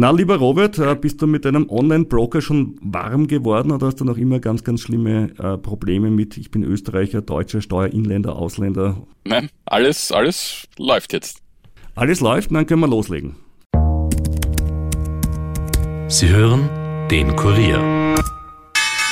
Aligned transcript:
Na, 0.00 0.12
lieber 0.12 0.36
Robert, 0.36 0.78
äh, 0.78 0.94
bist 0.94 1.20
du 1.20 1.26
mit 1.26 1.44
deinem 1.44 1.68
Online-Broker 1.68 2.40
schon 2.40 2.78
warm 2.80 3.26
geworden 3.26 3.72
oder 3.72 3.88
hast 3.88 3.98
du 3.98 4.04
noch 4.04 4.16
immer 4.16 4.38
ganz, 4.38 4.62
ganz 4.62 4.82
schlimme 4.82 5.32
äh, 5.40 5.58
Probleme 5.58 6.08
mit, 6.08 6.36
ich 6.36 6.52
bin 6.52 6.62
Österreicher, 6.62 7.20
Deutscher, 7.20 7.60
Steuerinländer, 7.60 8.36
Ausländer? 8.36 9.02
Nein, 9.24 9.50
alles, 9.64 10.12
alles 10.12 10.68
läuft 10.78 11.12
jetzt. 11.12 11.42
Alles 11.96 12.20
läuft, 12.20 12.54
dann 12.54 12.64
können 12.64 12.80
wir 12.80 12.86
loslegen. 12.86 13.34
Sie 16.06 16.28
hören 16.28 16.68
den 17.10 17.34
Kurier. 17.34 17.80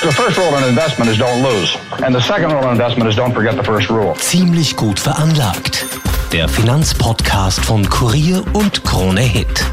The 0.03 0.11
first 0.13 0.37
rule 0.37 0.57
in 0.57 0.69
investment 0.69 1.11
is 1.11 1.17
don't 1.17 1.43
lose. 1.43 1.77
And 2.01 2.15
the 2.15 2.21
second 2.21 2.53
rule 2.53 2.63
in 2.63 2.71
investment 2.71 3.09
is 3.09 3.17
don't 3.17 3.33
forget 3.33 3.57
the 3.57 3.63
first 3.63 3.89
rule. 3.89 4.13
Ziemlich 4.19 4.77
gut 4.77 5.01
veranlagt. 5.01 5.85
Der 6.31 6.47
Finanzpodcast 6.47 7.59
von 7.65 7.89
Kurier 7.89 8.41
und 8.53 8.85
Krone 8.85 9.19
Hit. 9.19 9.65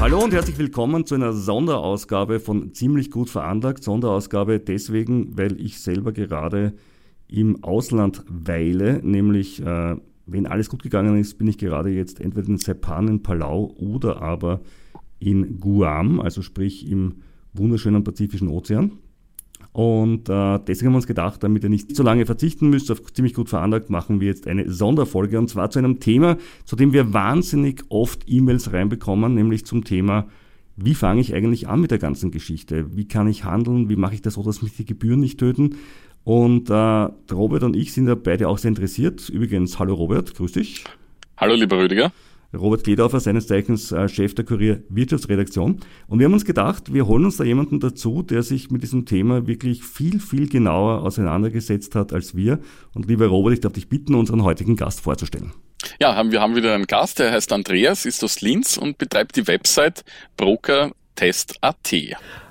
Hallo 0.00 0.24
und 0.24 0.32
herzlich 0.32 0.56
willkommen 0.56 1.04
zu 1.04 1.14
einer 1.14 1.34
Sonderausgabe 1.34 2.40
von 2.40 2.72
Ziemlich 2.72 3.10
gut 3.10 3.28
veranlagt. 3.28 3.84
Sonderausgabe 3.84 4.58
deswegen, 4.58 5.36
weil 5.36 5.60
ich 5.60 5.78
selber 5.78 6.12
gerade 6.12 6.72
im 7.28 7.62
Ausland 7.62 8.24
weile, 8.26 9.02
nämlich 9.04 9.60
äh, 9.60 9.96
wenn 10.24 10.46
alles 10.46 10.70
gut 10.70 10.82
gegangen 10.82 11.18
ist, 11.18 11.36
bin 11.36 11.48
ich 11.48 11.58
gerade 11.58 11.90
jetzt 11.90 12.18
entweder 12.18 12.48
in 12.48 12.56
Saipan 12.56 13.08
in 13.08 13.22
Palau 13.22 13.74
oder 13.76 14.22
aber 14.22 14.62
in 15.18 15.60
Guam, 15.60 16.18
also 16.18 16.40
sprich 16.40 16.90
im 16.90 17.16
wunderschönen 17.52 18.02
Pazifischen 18.02 18.48
Ozean. 18.48 18.92
Und 19.72 20.28
äh, 20.28 20.58
deswegen 20.66 20.88
haben 20.88 20.94
wir 20.94 20.96
uns 20.96 21.06
gedacht, 21.06 21.42
damit 21.44 21.62
ihr 21.62 21.70
nicht 21.70 21.94
so 21.94 22.02
lange 22.02 22.26
verzichten 22.26 22.70
müsst, 22.70 22.90
auf 22.90 23.12
ziemlich 23.12 23.34
gut 23.34 23.48
veranlagt, 23.48 23.88
machen 23.88 24.20
wir 24.20 24.26
jetzt 24.26 24.48
eine 24.48 24.70
Sonderfolge 24.70 25.38
und 25.38 25.48
zwar 25.48 25.70
zu 25.70 25.78
einem 25.78 26.00
Thema, 26.00 26.38
zu 26.64 26.74
dem 26.74 26.92
wir 26.92 27.12
wahnsinnig 27.12 27.84
oft 27.88 28.24
E-Mails 28.26 28.72
reinbekommen, 28.72 29.34
nämlich 29.34 29.64
zum 29.64 29.84
Thema, 29.84 30.26
wie 30.76 30.94
fange 30.94 31.20
ich 31.20 31.34
eigentlich 31.34 31.68
an 31.68 31.80
mit 31.80 31.90
der 31.90 31.98
ganzen 31.98 32.30
Geschichte? 32.30 32.96
Wie 32.96 33.06
kann 33.06 33.28
ich 33.28 33.44
handeln? 33.44 33.88
Wie 33.88 33.96
mache 33.96 34.14
ich 34.14 34.22
das 34.22 34.34
so, 34.34 34.42
dass 34.42 34.62
mich 34.62 34.76
die 34.76 34.86
Gebühren 34.86 35.20
nicht 35.20 35.38
töten? 35.38 35.76
Und 36.24 36.68
äh, 36.70 36.74
Robert 37.32 37.62
und 37.62 37.76
ich 37.76 37.92
sind 37.92 38.06
da 38.06 38.14
beide 38.14 38.48
auch 38.48 38.58
sehr 38.58 38.70
interessiert. 38.70 39.28
Übrigens, 39.28 39.78
hallo 39.78 39.94
Robert, 39.94 40.34
grüß 40.34 40.52
dich. 40.52 40.84
Hallo 41.36 41.54
lieber 41.54 41.78
Rüdiger. 41.78 42.12
Robert 42.56 42.84
Kledorfer, 42.84 43.20
seines 43.20 43.46
Zeichens 43.46 43.92
äh, 43.92 44.08
Chef 44.08 44.34
der 44.34 44.44
Kurier 44.44 44.82
Wirtschaftsredaktion. 44.88 45.80
Und 46.08 46.18
wir 46.18 46.26
haben 46.26 46.32
uns 46.32 46.44
gedacht, 46.44 46.92
wir 46.92 47.06
holen 47.06 47.24
uns 47.24 47.36
da 47.36 47.44
jemanden 47.44 47.80
dazu, 47.80 48.22
der 48.22 48.42
sich 48.42 48.70
mit 48.70 48.82
diesem 48.82 49.06
Thema 49.06 49.46
wirklich 49.46 49.84
viel, 49.84 50.20
viel 50.20 50.48
genauer 50.48 51.02
auseinandergesetzt 51.02 51.94
hat 51.94 52.12
als 52.12 52.34
wir. 52.34 52.58
Und 52.92 53.06
lieber 53.06 53.26
Robert, 53.26 53.54
ich 53.54 53.60
darf 53.60 53.72
dich 53.72 53.88
bitten, 53.88 54.14
unseren 54.14 54.42
heutigen 54.42 54.76
Gast 54.76 55.00
vorzustellen. 55.00 55.52
Ja, 56.00 56.14
haben, 56.14 56.32
wir 56.32 56.40
haben 56.40 56.56
wieder 56.56 56.74
einen 56.74 56.86
Gast, 56.86 57.18
der 57.18 57.32
heißt 57.32 57.52
Andreas, 57.52 58.04
ist 58.04 58.22
aus 58.24 58.40
Linz 58.40 58.76
und 58.76 58.98
betreibt 58.98 59.36
die 59.36 59.46
Website 59.46 60.04
brokertest.at. 60.36 61.94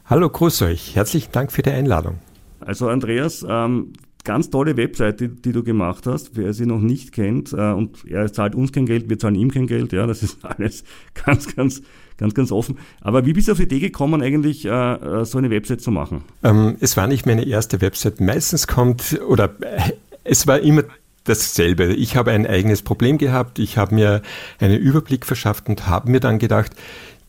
Hallo, 0.05 0.29
grüß 0.29 0.61
euch. 0.63 0.95
Herzlichen 0.95 1.31
Dank 1.31 1.51
für 1.51 1.61
die 1.61 1.71
Einladung. 1.71 2.19
Also 2.59 2.89
Andreas, 2.89 3.45
ähm, 3.47 3.93
ganz 4.23 4.49
tolle 4.49 4.77
Webseite, 4.77 5.29
die 5.29 5.51
du 5.51 5.63
gemacht 5.63 6.05
hast, 6.05 6.35
wer 6.35 6.53
sie 6.53 6.65
noch 6.65 6.81
nicht 6.81 7.11
kennt, 7.11 7.53
äh, 7.53 7.71
und 7.71 8.05
er 8.05 8.31
zahlt 8.31 8.55
uns 8.55 8.71
kein 8.71 8.85
Geld, 8.85 9.09
wir 9.09 9.17
zahlen 9.17 9.35
ihm 9.35 9.51
kein 9.51 9.67
Geld, 9.67 9.93
ja, 9.93 10.05
das 10.05 10.23
ist 10.23 10.43
alles 10.43 10.83
ganz, 11.13 11.55
ganz, 11.55 11.81
ganz, 12.17 12.33
ganz 12.33 12.51
offen. 12.51 12.77
Aber 13.01 13.25
wie 13.25 13.33
bist 13.33 13.47
du 13.47 13.53
auf 13.53 13.57
die 13.57 13.63
Idee 13.63 13.79
gekommen, 13.79 14.21
eigentlich 14.21 14.65
äh, 14.65 14.69
äh, 14.69 15.25
so 15.25 15.37
eine 15.37 15.49
Website 15.49 15.81
zu 15.81 15.91
machen? 15.91 16.23
Ähm, 16.43 16.77
es 16.79 16.97
war 16.97 17.07
nicht 17.07 17.25
meine 17.25 17.45
erste 17.45 17.81
Website. 17.81 18.19
Meistens 18.19 18.67
kommt, 18.67 19.19
oder 19.27 19.55
äh, 19.61 19.93
es 20.23 20.47
war 20.47 20.59
immer 20.59 20.83
dasselbe. 21.23 21.93
Ich 21.93 22.15
habe 22.15 22.31
ein 22.31 22.47
eigenes 22.47 22.81
Problem 22.81 23.17
gehabt, 23.17 23.59
ich 23.59 23.77
habe 23.77 23.95
mir 23.95 24.21
einen 24.59 24.79
Überblick 24.79 25.25
verschafft 25.25 25.69
und 25.69 25.87
habe 25.87 26.09
mir 26.09 26.19
dann 26.19 26.39
gedacht, 26.39 26.73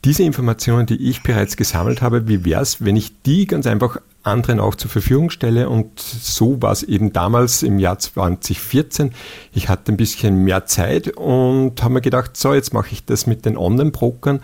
diese 0.05 0.23
Informationen, 0.23 0.87
die 0.87 1.09
ich 1.11 1.23
bereits 1.23 1.57
gesammelt 1.57 2.01
habe, 2.01 2.27
wie 2.29 2.45
wäre 2.45 2.63
es, 2.63 2.85
wenn 2.85 2.97
ich 2.97 3.23
die 3.23 3.47
ganz 3.47 3.67
einfach 3.67 3.99
anderen 4.23 4.61
auch 4.61 4.75
zur 4.75 4.91
Verfügung 4.91 5.31
stelle. 5.31 5.69
Und 5.69 5.99
so 5.99 6.61
war 6.63 6.73
es 6.73 6.83
eben 6.83 7.13
damals 7.13 7.63
im 7.63 7.79
Jahr 7.79 7.99
2014. 7.99 9.13
Ich 9.53 9.69
hatte 9.69 9.93
ein 9.93 9.97
bisschen 9.97 10.45
mehr 10.45 10.67
Zeit 10.67 11.09
und 11.17 11.83
habe 11.83 11.95
mir 11.95 12.01
gedacht, 12.01 12.37
so, 12.37 12.55
jetzt 12.55 12.73
mache 12.73 12.93
ich 12.93 13.05
das 13.05 13.27
mit 13.27 13.45
den 13.45 13.57
Online-Brokern. 13.57 14.41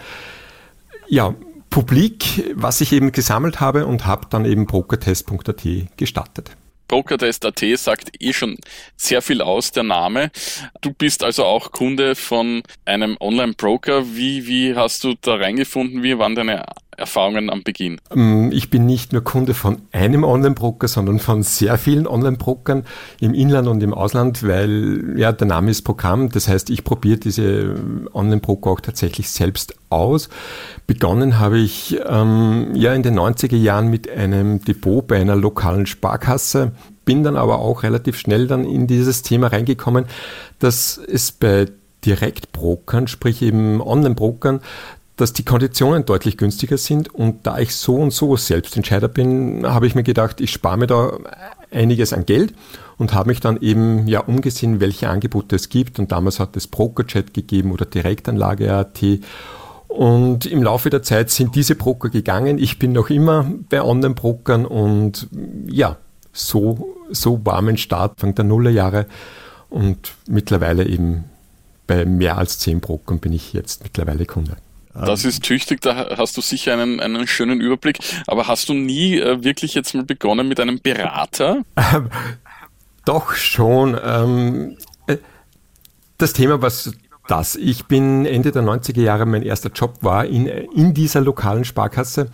Ja, 1.08 1.34
publik, 1.70 2.53
was 2.54 2.80
ich 2.80 2.92
eben 2.92 3.12
gesammelt 3.12 3.60
habe 3.60 3.86
und 3.86 4.06
habe 4.06 4.26
dann 4.30 4.44
eben 4.44 4.66
brokertest.at 4.66 5.66
gestartet. 5.97 6.56
Brokertest.at 6.88 7.64
sagt 7.76 8.10
eh 8.20 8.32
schon 8.32 8.56
sehr 8.97 9.22
viel 9.22 9.42
aus, 9.42 9.72
der 9.72 9.82
Name. 9.82 10.30
Du 10.80 10.92
bist 10.92 11.22
also 11.24 11.44
auch 11.44 11.72
Kunde 11.72 12.14
von 12.14 12.62
einem 12.84 13.16
Online-Broker. 13.20 14.16
Wie, 14.16 14.47
wie 14.47 14.74
hast 14.74 15.04
du 15.04 15.14
da 15.20 15.36
reingefunden? 15.36 16.02
Wie 16.02 16.19
waren 16.19 16.34
deine 16.34 16.64
Erfahrungen 16.96 17.50
am 17.50 17.62
Beginn? 17.62 18.00
Ähm, 18.14 18.50
ich 18.52 18.70
bin 18.70 18.86
nicht 18.86 19.12
nur 19.12 19.22
Kunde 19.22 19.54
von 19.54 19.82
einem 19.92 20.24
Online-Broker, 20.24 20.88
sondern 20.88 21.18
von 21.18 21.42
sehr 21.42 21.78
vielen 21.78 22.06
Online-Brokern 22.06 22.84
im 23.20 23.34
Inland 23.34 23.68
und 23.68 23.82
im 23.82 23.94
Ausland, 23.94 24.42
weil 24.42 25.14
ja 25.16 25.32
der 25.32 25.46
Name 25.46 25.70
ist 25.70 25.82
Programm. 25.82 26.30
Das 26.30 26.48
heißt, 26.48 26.70
ich 26.70 26.84
probiere 26.84 27.18
diese 27.18 27.76
Online-Broker 28.12 28.70
auch 28.70 28.80
tatsächlich 28.80 29.30
selbst 29.30 29.74
aus. 29.90 30.28
Begonnen 30.86 31.38
habe 31.38 31.58
ich 31.58 31.98
ähm, 32.08 32.70
ja 32.74 32.94
in 32.94 33.02
den 33.02 33.18
90er 33.18 33.56
Jahren 33.56 33.88
mit 33.88 34.10
einem 34.10 34.64
Depot 34.64 35.06
bei 35.06 35.20
einer 35.20 35.36
lokalen 35.36 35.86
Sparkasse 35.86 36.72
bin 37.06 37.22
dann 37.22 37.36
aber 37.36 37.60
auch 37.60 37.84
relativ 37.84 38.18
schnell 38.18 38.46
dann 38.46 38.64
in 38.64 38.86
dieses 38.86 39.22
Thema 39.22 39.46
reingekommen, 39.46 40.04
dass 40.58 40.98
es 40.98 41.32
bei 41.32 41.66
Direktbrokern, 42.04 43.08
sprich 43.08 43.40
eben 43.40 43.80
Online-Brokern, 43.80 44.60
dass 45.16 45.32
die 45.32 45.44
Konditionen 45.44 46.04
deutlich 46.04 46.37
günstiger 46.37 46.78
sind. 46.78 47.15
Und 47.15 47.47
da 47.47 47.59
ich 47.59 47.75
so 47.75 47.97
und 47.97 48.12
so 48.12 48.37
Selbstentscheider 48.37 49.09
bin, 49.09 49.66
habe 49.66 49.87
ich 49.87 49.94
mir 49.94 50.03
gedacht, 50.03 50.41
ich 50.41 50.50
spare 50.50 50.77
mir 50.77 50.87
da 50.87 51.12
einiges 51.71 52.12
an 52.12 52.27
Geld 52.27 52.54
und 52.99 53.15
habe 53.15 53.28
mich 53.28 53.41
dann 53.41 53.60
eben 53.60 54.06
ja 54.06 54.21
umgesehen, 54.21 54.81
welche 54.81 55.09
Angebote 55.09 55.56
es 55.56 55.69
gibt. 55.69 55.99
Und 55.99 56.12
damals 56.12 56.38
hat 56.38 56.56
es 56.56 56.66
Brokerchat 56.66 57.34
gegeben 57.34 57.72
oder 57.72 57.87
Direktanlage.at. 57.87 59.03
Und 59.88 60.44
im 60.44 60.62
Laufe 60.62 60.91
der 60.91 61.03
Zeit 61.03 61.31
sind 61.31 61.54
diese 61.54 61.75
Broker 61.75 62.10
gegangen. 62.10 62.59
Ich 62.59 62.78
bin 62.78 62.93
noch 62.93 63.09
immer 63.09 63.50
bei 63.71 63.83
Online-Brokern 63.83 64.66
und 64.66 65.28
ja, 65.66 65.97
so, 66.33 66.94
so 67.10 67.41
war 67.47 67.62
mein 67.62 67.78
Start 67.78 68.12
Anfang 68.12 68.34
der 68.34 68.44
Nullerjahre 68.44 69.06
und 69.71 70.12
mittlerweile 70.28 70.87
eben 70.87 71.25
bei 71.87 72.04
mehr 72.04 72.37
als 72.37 72.59
zehn 72.59 72.81
Brokern 72.81 73.21
bin 73.21 73.33
ich 73.33 73.53
jetzt 73.53 73.84
mittlerweile 73.84 74.27
Kunde. 74.27 74.56
Das 75.04 75.24
ist 75.24 75.42
tüchtig, 75.42 75.80
da 75.80 76.16
hast 76.16 76.36
du 76.36 76.40
sicher 76.40 76.72
einen, 76.72 77.00
einen 77.00 77.26
schönen 77.26 77.60
Überblick. 77.60 77.98
Aber 78.26 78.48
hast 78.48 78.68
du 78.68 78.74
nie 78.74 79.18
äh, 79.18 79.44
wirklich 79.44 79.74
jetzt 79.74 79.94
mal 79.94 80.04
begonnen 80.04 80.48
mit 80.48 80.60
einem 80.60 80.80
Berater? 80.80 81.62
Doch 83.04 83.34
schon. 83.34 83.98
Ähm, 84.02 84.78
äh, 85.06 85.18
das 86.18 86.32
Thema, 86.32 86.62
was 86.62 86.92
das, 87.28 87.56
ich 87.56 87.86
bin 87.86 88.24
Ende 88.24 88.52
der 88.52 88.62
90er 88.62 89.00
Jahre, 89.00 89.26
mein 89.26 89.42
erster 89.42 89.70
Job 89.70 89.98
war 90.00 90.26
in, 90.26 90.46
in 90.46 90.94
dieser 90.94 91.20
lokalen 91.20 91.64
Sparkasse 91.64 92.30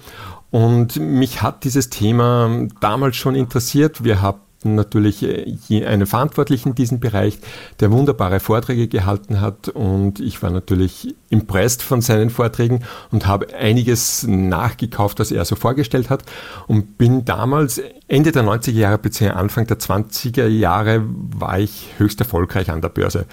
und 0.51 0.97
mich 0.97 1.41
hat 1.41 1.65
dieses 1.65 1.89
Thema 1.89 2.69
damals 2.81 3.17
schon 3.17 3.35
interessiert. 3.35 4.05
Wir 4.05 4.21
haben 4.21 4.41
natürlich 4.65 5.23
äh, 5.23 5.87
einen 5.87 6.07
Verantwortlichen 6.07 6.71
in 6.71 6.75
diesem 6.75 7.01
Bereich, 7.01 7.39
der 7.81 7.91
wunderbare 7.91 8.41
Vorträge 8.41 8.89
gehalten 8.89 9.41
hat 9.41 9.69
und 9.69 10.21
ich 10.21 10.43
war 10.43 10.51
natürlich 10.51 11.15
impressed 11.31 11.83
von 11.83 12.01
seinen 12.01 12.31
Vorträgen 12.31 12.81
und 13.11 13.27
habe 13.27 13.55
einiges 13.55 14.25
nachgekauft, 14.27 15.19
was 15.19 15.33
er 15.33 15.45
so 15.45 15.57
vorgestellt 15.57 16.11
hat 16.11 16.25
und 16.67 16.99
bin 16.99 17.25
damals 17.25 17.81
Ende 18.09 18.33
der 18.33 18.45
90er 18.45 18.73
Jahre 18.73 18.99
bzw. 18.99 19.31
Anfang 19.31 19.67
der 19.67 19.79
20er 19.79 20.47
Jahre 20.47 21.03
war 21.07 21.59
ich 21.59 21.89
höchst 21.99 22.21
erfolgreich 22.21 22.71
an 22.71 22.81
der 22.81 22.91
Börse. 22.91 23.27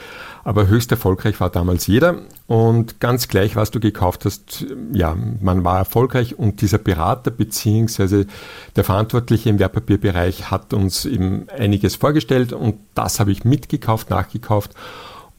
Aber 0.49 0.67
höchst 0.67 0.89
erfolgreich 0.89 1.39
war 1.39 1.51
damals 1.51 1.85
jeder 1.85 2.23
und 2.47 2.99
ganz 2.99 3.27
gleich, 3.27 3.55
was 3.55 3.69
du 3.69 3.79
gekauft 3.79 4.25
hast, 4.25 4.65
ja, 4.91 5.15
man 5.41 5.63
war 5.63 5.77
erfolgreich 5.77 6.39
und 6.39 6.61
dieser 6.61 6.79
Berater 6.79 7.29
bzw. 7.29 8.25
der 8.75 8.83
Verantwortliche 8.83 9.47
im 9.47 9.59
Wertpapierbereich 9.59 10.49
hat 10.49 10.73
uns 10.73 11.05
eben 11.05 11.47
einiges 11.49 11.97
vorgestellt 11.97 12.51
und 12.51 12.77
das 12.95 13.19
habe 13.19 13.31
ich 13.31 13.45
mitgekauft, 13.45 14.09
nachgekauft 14.09 14.73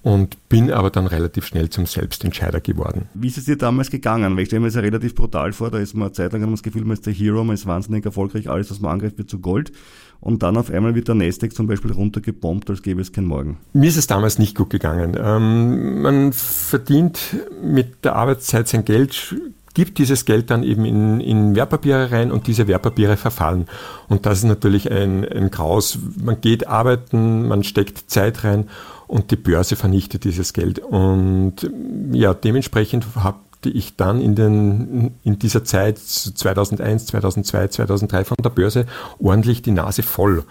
und 0.03 0.49
bin 0.49 0.71
aber 0.71 0.91
dann 0.91 1.09
relativ 1.09 1.45
schnell 1.45 1.71
zum 1.71 1.87
Selbstentscheider 1.87 2.61
geworden. 2.61 3.09
Wie 3.15 3.27
ist 3.27 3.37
es 3.37 3.47
dir 3.47 3.59
damals 3.59 3.91
gegangen? 3.91 4.37
Weil 4.37 4.43
ich 4.43 4.49
stelle 4.49 4.61
mir 4.61 4.69
das 4.69 4.77
ja 4.77 4.81
relativ 4.81 5.17
brutal 5.17 5.53
vor, 5.53 5.73
da 5.73 5.79
ist 5.79 5.95
man 5.95 6.05
eine 6.05 6.13
Zeit 6.13 6.33
lang 6.33 6.49
das 6.49 6.63
Gefühl, 6.63 6.85
man 6.85 6.93
ist 6.93 7.07
der 7.07 7.13
Hero, 7.13 7.43
man 7.43 7.55
ist 7.55 7.67
wahnsinnig 7.67 8.05
erfolgreich, 8.05 8.49
alles, 8.49 8.71
was 8.71 8.79
man 8.79 8.93
angreift, 8.93 9.19
wird 9.19 9.29
zu 9.29 9.41
Gold 9.41 9.73
und 10.21 10.43
dann 10.43 10.57
auf 10.57 10.71
einmal 10.71 10.95
wird 10.95 11.09
der 11.09 11.15
Nasdaq 11.15 11.55
zum 11.55 11.67
Beispiel 11.67 11.93
runtergebombt, 11.93 12.69
als 12.69 12.83
gäbe 12.83 13.01
es 13.01 13.13
kein 13.13 13.25
Morgen. 13.25 13.59
Mir 13.73 13.89
ist 13.89 13.97
es 13.97 14.07
damals 14.07 14.39
nicht 14.39 14.57
gut 14.57 14.71
gegangen. 14.71 15.17
Ähm, 15.19 16.03
man 16.03 16.33
verdient 16.33 17.37
mit 17.63 18.05
der 18.05 18.17
Arbeitszeit 18.17 18.69
sein 18.69 18.85
Geld, 18.85 19.35
gibt 19.73 19.99
dieses 19.99 20.25
Geld 20.25 20.51
dann 20.51 20.63
eben 20.63 20.85
in, 20.85 21.21
in 21.21 21.55
Wertpapiere 21.55 22.11
rein 22.11 22.33
und 22.33 22.47
diese 22.47 22.69
Wertpapiere 22.69 23.17
verfallen. 23.17 23.67
Und 24.09 24.27
das 24.27 24.39
ist 24.39 24.45
natürlich 24.45 24.91
ein, 24.91 25.27
ein 25.27 25.51
Graus. 25.51 25.99
Man 26.23 26.41
geht 26.41 26.67
arbeiten, 26.67 27.49
man 27.49 27.65
steckt 27.65 28.11
Zeit 28.11 28.45
rein 28.45 28.69
und 29.07 29.31
die 29.31 29.37
Börse 29.37 29.77
vernichtet 29.77 30.25
dieses 30.25 30.53
Geld. 30.53 30.81
Und 30.81 31.71
ja, 32.13 32.35
dementsprechend 32.35 33.07
habe 33.17 33.39
hatte 33.61 33.77
ich 33.77 33.95
dann 33.95 34.23
in, 34.23 34.35
den, 34.35 35.15
in 35.23 35.39
dieser 35.39 35.65
Zeit 35.65 35.99
2001, 35.99 37.07
2002, 37.07 37.69
2003 37.69 38.25
von 38.25 38.37
der 38.43 38.49
Börse 38.49 38.87
ordentlich 39.19 39.61
die 39.61 39.71
Nase 39.71 40.03
voll. 40.03 40.45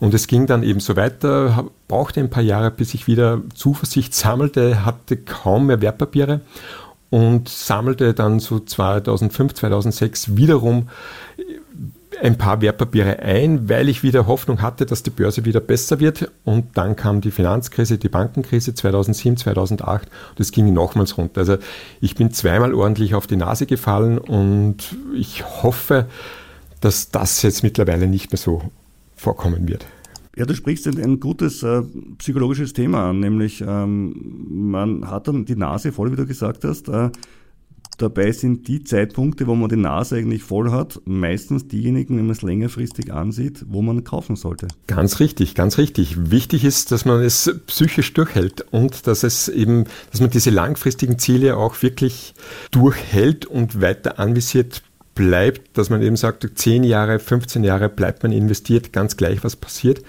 Und 0.00 0.14
es 0.14 0.26
ging 0.28 0.46
dann 0.46 0.62
eben 0.62 0.80
so 0.80 0.96
weiter, 0.96 1.66
brauchte 1.88 2.20
ein 2.20 2.30
paar 2.30 2.42
Jahre, 2.42 2.70
bis 2.70 2.94
ich 2.94 3.06
wieder 3.06 3.42
Zuversicht 3.54 4.14
sammelte, 4.14 4.86
hatte 4.86 5.18
kaum 5.18 5.66
mehr 5.66 5.82
Wertpapiere 5.82 6.40
und 7.10 7.50
sammelte 7.50 8.14
dann 8.14 8.40
so 8.40 8.60
2005, 8.60 9.52
2006 9.52 10.36
wiederum 10.36 10.88
ein 12.24 12.38
paar 12.38 12.62
Wertpapiere 12.62 13.18
ein, 13.18 13.68
weil 13.68 13.90
ich 13.90 14.02
wieder 14.02 14.26
Hoffnung 14.26 14.62
hatte, 14.62 14.86
dass 14.86 15.02
die 15.02 15.10
Börse 15.10 15.44
wieder 15.44 15.60
besser 15.60 16.00
wird. 16.00 16.32
Und 16.44 16.78
dann 16.78 16.96
kam 16.96 17.20
die 17.20 17.30
Finanzkrise, 17.30 17.98
die 17.98 18.08
Bankenkrise 18.08 18.74
2007, 18.74 19.36
2008 19.36 20.08
und 20.30 20.40
es 20.40 20.50
ging 20.50 20.72
nochmals 20.72 21.18
runter. 21.18 21.42
Also 21.42 21.58
ich 22.00 22.14
bin 22.14 22.32
zweimal 22.32 22.72
ordentlich 22.72 23.14
auf 23.14 23.26
die 23.26 23.36
Nase 23.36 23.66
gefallen 23.66 24.16
und 24.16 24.96
ich 25.14 25.44
hoffe, 25.62 26.06
dass 26.80 27.10
das 27.10 27.42
jetzt 27.42 27.62
mittlerweile 27.62 28.06
nicht 28.06 28.32
mehr 28.32 28.38
so 28.38 28.62
vorkommen 29.14 29.68
wird. 29.68 29.84
Ja, 30.34 30.46
du 30.46 30.54
sprichst 30.54 30.86
ein, 30.86 31.20
gutes 31.20 31.62
äh, 31.62 31.82
psychologisches 32.16 32.72
Thema 32.72 33.10
an, 33.10 33.20
nämlich 33.20 33.60
ähm, 33.60 34.48
man 34.48 35.10
hat 35.10 35.28
dann 35.28 35.44
die 35.44 35.56
Nase 35.56 35.92
voll, 35.92 36.10
wie 36.10 36.16
du 36.16 36.26
gesagt 36.26 36.64
hast. 36.64 36.88
Äh, 36.88 37.10
dabei 37.96 38.32
sind 38.32 38.68
die 38.68 38.84
Zeitpunkte, 38.84 39.46
wo 39.46 39.54
man 39.54 39.68
die 39.68 39.76
Nase 39.76 40.16
eigentlich 40.16 40.42
voll 40.42 40.70
hat, 40.70 41.00
meistens 41.04 41.68
diejenigen, 41.68 42.16
wenn 42.16 42.26
man 42.26 42.34
es 42.34 42.42
längerfristig 42.42 43.12
ansieht, 43.12 43.64
wo 43.68 43.82
man 43.82 44.04
kaufen 44.04 44.36
sollte. 44.36 44.68
Ganz 44.86 45.20
richtig, 45.20 45.54
ganz 45.54 45.78
richtig. 45.78 46.30
Wichtig 46.30 46.64
ist, 46.64 46.92
dass 46.92 47.04
man 47.04 47.22
es 47.22 47.54
psychisch 47.66 48.12
durchhält 48.12 48.62
und 48.70 49.06
dass 49.06 49.22
es 49.22 49.48
eben, 49.48 49.84
dass 50.10 50.20
man 50.20 50.30
diese 50.30 50.50
langfristigen 50.50 51.18
Ziele 51.18 51.56
auch 51.56 51.82
wirklich 51.82 52.34
durchhält 52.70 53.46
und 53.46 53.80
weiter 53.80 54.18
anvisiert 54.18 54.82
bleibt, 55.14 55.78
dass 55.78 55.90
man 55.90 56.02
eben 56.02 56.16
sagt, 56.16 56.48
10 56.54 56.84
Jahre, 56.84 57.18
15 57.18 57.64
Jahre 57.64 57.88
bleibt 57.88 58.22
man 58.22 58.32
investiert, 58.32 58.92
ganz 58.92 59.16
gleich, 59.16 59.44
was 59.44 59.56
passiert. 59.56 60.02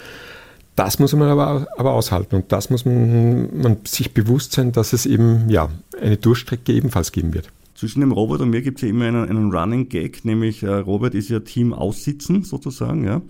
Das 0.76 1.00
muss 1.00 1.14
man 1.14 1.30
aber, 1.30 1.68
aber 1.78 1.94
aushalten 1.94 2.36
und 2.36 2.52
das 2.52 2.70
muss 2.70 2.84
man, 2.84 3.58
man 3.58 3.78
sich 3.86 4.14
bewusst 4.14 4.52
sein, 4.52 4.74
dass 4.74 4.92
es 4.92 5.06
eben 5.06 5.50
ja, 5.50 5.70
eine 6.02 6.18
Durchstrecke 6.18 6.74
ebenfalls 6.74 7.14
geben 7.14 7.34
wird. 7.34 7.50
Zwischen 7.76 8.00
dem 8.00 8.14
Robert 8.14 8.42
und 8.42 8.50
mir 8.50 8.62
gibt 8.62 8.78
es 8.78 8.84
ja 8.84 8.88
immer 8.88 9.06
einen, 9.06 9.28
einen, 9.28 9.52
Running 9.52 9.90
Gag, 9.90 10.24
nämlich 10.24 10.64
äh, 10.64 10.74
Robert 10.74 11.14
ist 11.14 11.30
ja 11.30 11.42
Team 11.42 11.74
Aussitzen 11.74 12.44
sozusagen, 12.44 13.04
ja. 13.04 13.22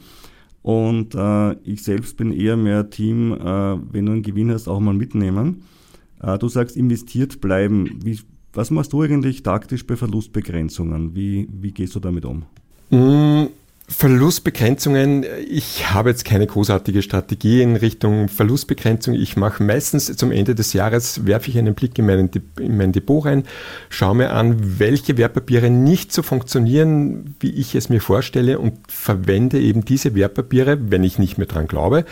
Und 0.61 1.13
äh, 1.15 1.53
ich 1.63 1.83
selbst 1.83 2.17
bin 2.17 2.31
eher 2.31 2.55
mehr 2.55 2.89
Team, 2.89 3.33
äh, 3.33 3.37
wenn 3.37 4.05
du 4.05 4.11
einen 4.13 4.21
Gewinn 4.23 4.51
hast, 4.51 4.67
auch 4.67 4.79
mal 4.79 4.93
mitnehmen. 4.93 5.63
Äh, 6.21 6.37
du 6.37 6.47
sagst 6.47 6.75
investiert 6.75 7.41
bleiben. 7.41 7.99
Wie, 8.03 8.19
was 8.53 8.71
machst 8.71 8.93
du 8.93 9.01
eigentlich 9.01 9.43
taktisch 9.43 9.85
bei 9.85 9.95
Verlustbegrenzungen? 9.95 11.15
Wie, 11.15 11.47
wie 11.51 11.71
gehst 11.71 11.95
du 11.95 11.99
damit 11.99 12.25
um? 12.25 12.45
Mm, 12.89 13.47
Verlustbegrenzungen, 13.87 15.25
ich 15.47 15.91
habe 15.91 16.09
jetzt 16.09 16.25
keine 16.25 16.47
großartige 16.47 17.03
Strategie 17.03 17.61
in 17.61 17.75
Richtung 17.75 18.29
Verlustbegrenzung. 18.29 19.13
Ich 19.13 19.37
mache 19.37 19.61
meistens 19.61 20.15
zum 20.15 20.31
Ende 20.31 20.55
des 20.55 20.73
Jahres, 20.73 21.27
werfe 21.27 21.51
ich 21.51 21.57
einen 21.59 21.75
Blick 21.75 21.99
in, 21.99 22.07
meinen, 22.07 22.31
in 22.59 22.77
mein 22.77 22.93
Depot 22.93 23.23
rein, 23.23 23.43
schaue 23.89 24.15
mir 24.15 24.31
an, 24.31 24.79
welche 24.79 25.17
Wertpapiere 25.17 25.69
nicht 25.69 26.11
so 26.11 26.23
funktionieren, 26.23 27.35
wie 27.39 27.51
ich 27.51 27.75
es 27.75 27.89
mir 27.89 28.01
vorstelle 28.01 28.57
und 28.57 28.73
verwende 28.87 29.59
eben 29.59 29.85
diese 29.85 30.15
Wertpapiere, 30.15 30.89
wenn 30.89 31.03
ich 31.03 31.19
nicht 31.19 31.37
mehr 31.37 31.47
dran 31.47 31.67
glaube, 31.67 32.05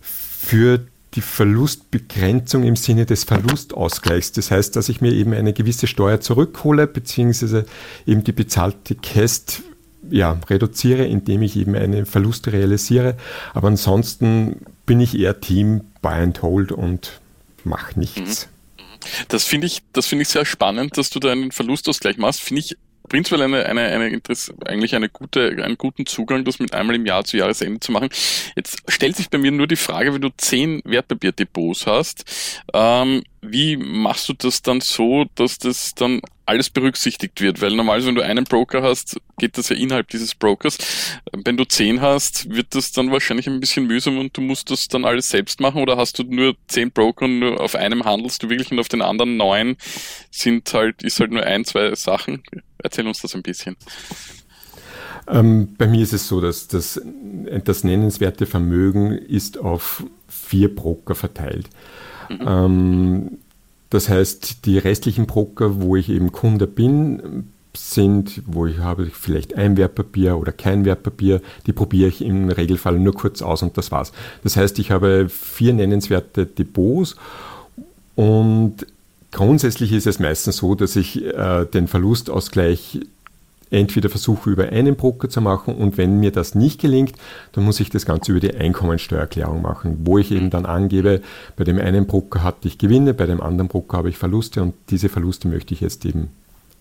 für 0.00 0.80
die 1.14 1.20
Verlustbegrenzung 1.20 2.64
im 2.64 2.74
Sinne 2.74 3.06
des 3.06 3.22
Verlustausgleichs. 3.24 4.32
Das 4.32 4.50
heißt, 4.50 4.74
dass 4.74 4.88
ich 4.88 5.00
mir 5.00 5.12
eben 5.12 5.34
eine 5.34 5.52
gewisse 5.52 5.86
Steuer 5.86 6.20
zurückhole, 6.20 6.88
beziehungsweise 6.88 7.66
eben 8.06 8.24
die 8.24 8.32
bezahlte 8.32 8.96
Käst 8.96 9.62
ja, 10.12 10.38
reduziere, 10.48 11.06
indem 11.06 11.42
ich 11.42 11.56
eben 11.56 11.74
einen 11.74 12.06
Verlust 12.06 12.48
realisiere. 12.48 13.16
Aber 13.54 13.68
ansonsten 13.68 14.66
bin 14.84 15.00
ich 15.00 15.18
eher 15.18 15.40
Team 15.40 15.82
Buy 16.02 16.22
and 16.22 16.42
Hold 16.42 16.70
und 16.70 17.20
mache 17.64 17.98
nichts. 17.98 18.46
Mhm. 18.46 18.52
Das 19.28 19.44
finde 19.44 19.66
ich, 19.66 19.82
das 19.92 20.06
finde 20.06 20.22
ich 20.22 20.28
sehr 20.28 20.44
spannend, 20.44 20.96
dass 20.96 21.10
du 21.10 21.18
da 21.18 21.32
einen 21.32 21.50
Verlustausgleich 21.50 22.18
machst. 22.18 22.40
Finde 22.40 22.60
ich 22.60 22.76
prinzipiell 23.12 23.42
eine, 23.42 23.66
eine, 23.66 23.82
eine 23.82 24.22
eigentlich 24.64 24.94
eine 24.94 25.10
gute, 25.10 25.62
einen 25.62 25.76
guten 25.76 26.06
Zugang, 26.06 26.46
das 26.46 26.58
mit 26.58 26.72
einmal 26.72 26.96
im 26.96 27.04
Jahr 27.04 27.24
zu 27.24 27.36
Jahresende 27.36 27.78
zu 27.78 27.92
machen. 27.92 28.08
Jetzt 28.56 28.82
stellt 28.88 29.16
sich 29.16 29.28
bei 29.28 29.36
mir 29.36 29.52
nur 29.52 29.66
die 29.66 29.76
Frage, 29.76 30.14
wenn 30.14 30.22
du 30.22 30.30
zehn 30.34 30.80
Wertpapierdepots 30.86 31.86
hast, 31.86 32.24
ähm, 32.72 33.22
wie 33.42 33.76
machst 33.76 34.30
du 34.30 34.32
das 34.32 34.62
dann 34.62 34.80
so, 34.80 35.26
dass 35.34 35.58
das 35.58 35.94
dann 35.94 36.22
alles 36.46 36.70
berücksichtigt 36.70 37.38
wird? 37.42 37.60
Weil 37.60 37.72
normalerweise, 37.72 38.06
wenn 38.06 38.14
du 38.14 38.24
einen 38.24 38.44
Broker 38.44 38.82
hast, 38.82 39.20
geht 39.36 39.58
das 39.58 39.68
ja 39.68 39.76
innerhalb 39.76 40.08
dieses 40.08 40.34
Brokers. 40.34 40.78
Wenn 41.32 41.58
du 41.58 41.64
zehn 41.64 42.00
hast, 42.00 42.48
wird 42.48 42.74
das 42.74 42.92
dann 42.92 43.10
wahrscheinlich 43.10 43.46
ein 43.46 43.60
bisschen 43.60 43.86
mühsam 43.86 44.16
und 44.16 44.34
du 44.36 44.40
musst 44.40 44.70
das 44.70 44.88
dann 44.88 45.04
alles 45.04 45.28
selbst 45.28 45.60
machen 45.60 45.82
oder 45.82 45.98
hast 45.98 46.18
du 46.18 46.22
nur 46.22 46.56
zehn 46.66 46.92
Broker 46.92 47.26
und 47.26 47.40
nur 47.40 47.60
auf 47.60 47.74
einem 47.74 48.04
handelst 48.04 48.42
du 48.42 48.48
wirklich 48.48 48.70
und 48.70 48.78
auf 48.78 48.88
den 48.88 49.02
anderen 49.02 49.36
neun 49.36 49.76
sind 50.30 50.72
halt, 50.72 51.02
ist 51.02 51.20
halt 51.20 51.32
nur 51.32 51.42
ein, 51.42 51.66
zwei 51.66 51.94
Sachen? 51.94 52.42
Erzähl 52.82 53.06
uns 53.06 53.20
das 53.20 53.34
ein 53.34 53.42
bisschen. 53.42 53.76
Ähm, 55.28 55.74
bei 55.78 55.86
mir 55.86 56.02
ist 56.02 56.12
es 56.12 56.26
so, 56.26 56.40
dass 56.40 56.68
das, 56.68 57.00
das 57.64 57.84
nennenswerte 57.84 58.46
Vermögen 58.46 59.12
ist 59.12 59.58
auf 59.58 60.04
vier 60.28 60.74
Broker 60.74 61.14
verteilt. 61.14 61.68
Mhm. 62.28 62.40
Ähm, 62.46 63.38
das 63.90 64.08
heißt, 64.08 64.64
die 64.64 64.78
restlichen 64.78 65.26
Broker, 65.26 65.80
wo 65.80 65.96
ich 65.96 66.08
eben 66.08 66.32
Kunde 66.32 66.66
bin, 66.66 67.50
sind, 67.76 68.42
wo 68.46 68.66
ich 68.66 68.78
habe 68.78 69.06
vielleicht 69.06 69.54
ein 69.54 69.76
Wertpapier 69.76 70.36
oder 70.36 70.52
kein 70.52 70.84
Wertpapier, 70.84 71.40
die 71.66 71.72
probiere 71.72 72.08
ich 72.08 72.22
im 72.22 72.48
Regelfall 72.48 72.98
nur 72.98 73.14
kurz 73.14 73.42
aus 73.42 73.62
und 73.62 73.78
das 73.78 73.90
war's. 73.90 74.12
Das 74.42 74.56
heißt, 74.56 74.78
ich 74.78 74.90
habe 74.90 75.28
vier 75.28 75.72
nennenswerte 75.72 76.46
Depots 76.46 77.16
und 78.14 78.86
grundsätzlich 79.32 79.92
ist 79.92 80.06
es 80.06 80.18
meistens 80.18 80.58
so, 80.58 80.74
dass 80.74 80.94
ich 80.94 81.24
äh, 81.24 81.64
den 81.64 81.88
Verlustausgleich 81.88 83.00
entweder 83.70 84.10
versuche 84.10 84.50
über 84.50 84.68
einen 84.68 84.96
Broker 84.96 85.28
zu 85.28 85.40
machen 85.40 85.74
und 85.74 85.96
wenn 85.96 86.20
mir 86.20 86.30
das 86.30 86.54
nicht 86.54 86.80
gelingt, 86.80 87.14
dann 87.52 87.64
muss 87.64 87.80
ich 87.80 87.88
das 87.88 88.04
Ganze 88.04 88.32
über 88.32 88.40
die 88.40 88.54
Einkommensteuererklärung 88.54 89.62
machen, 89.62 89.98
wo 90.04 90.18
ich 90.18 90.30
eben 90.30 90.50
dann 90.50 90.66
angebe, 90.66 91.22
bei 91.56 91.64
dem 91.64 91.78
einen 91.78 92.06
Broker 92.06 92.42
hatte 92.42 92.68
ich 92.68 92.76
Gewinne, 92.76 93.14
bei 93.14 93.26
dem 93.26 93.40
anderen 93.40 93.68
Broker 93.68 93.96
habe 93.96 94.10
ich 94.10 94.18
Verluste 94.18 94.62
und 94.62 94.74
diese 94.90 95.08
Verluste 95.08 95.48
möchte 95.48 95.72
ich 95.72 95.80
jetzt 95.80 96.04
eben 96.04 96.28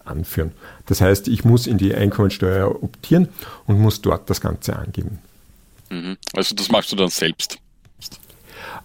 anführen. 0.04 0.52
Das 0.86 1.00
heißt, 1.00 1.30
ich 1.30 1.46
muss 1.46 1.66
in 1.66 1.78
die 1.78 1.96
Einkommensteuer 1.96 2.84
optieren 2.84 3.30
und 3.68 3.80
muss 3.80 4.02
dort 4.02 4.30
das 4.30 4.42
Ganze 4.42 4.76
angeben. 4.76 5.20
Mhm. 5.90 6.18
Also 6.34 6.56
das 6.56 6.70
machst 6.70 6.92
du 6.92 6.98
dann 6.98 7.10
selbst? 7.10 7.58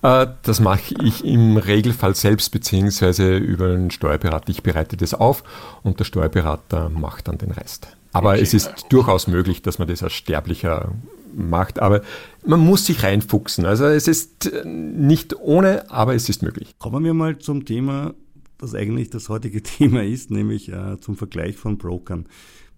Äh, 0.02 0.26
das 0.42 0.60
mache 0.60 0.94
ich 1.02 1.24
im 1.24 1.56
Regelfall 1.56 2.14
selbst 2.14 2.50
beziehungsweise 2.50 3.36
über 3.36 3.66
einen 3.66 3.90
Steuerberater. 3.90 4.50
Ich 4.50 4.62
bereite 4.62 4.96
das 4.96 5.14
auf 5.14 5.42
und 5.82 5.98
der 5.98 6.04
Steuerberater 6.04 6.90
macht 6.90 7.28
dann 7.28 7.38
den 7.38 7.50
Rest. 7.50 7.88
Aber 8.12 8.30
okay. 8.30 8.42
es 8.42 8.54
ist 8.54 8.86
durchaus 8.88 9.26
möglich, 9.26 9.62
dass 9.62 9.78
man 9.78 9.88
das 9.88 10.02
als 10.02 10.14
Sterblicher 10.14 10.92
macht. 11.34 11.80
Aber 11.80 12.02
man 12.46 12.60
muss 12.60 12.86
sich 12.86 13.02
reinfuchsen. 13.02 13.66
Also 13.66 13.84
es 13.84 14.08
ist 14.08 14.50
nicht 14.64 15.36
ohne, 15.38 15.90
aber 15.90 16.14
es 16.14 16.28
ist 16.28 16.42
möglich. 16.42 16.74
Kommen 16.78 17.04
wir 17.04 17.12
mal 17.12 17.38
zum 17.38 17.64
Thema, 17.66 18.14
das 18.58 18.74
eigentlich 18.74 19.10
das 19.10 19.28
heutige 19.28 19.62
Thema 19.62 20.02
ist, 20.02 20.30
nämlich 20.30 20.70
äh, 20.72 20.98
zum 21.00 21.16
Vergleich 21.16 21.56
von 21.56 21.78
Brokern. 21.78 22.26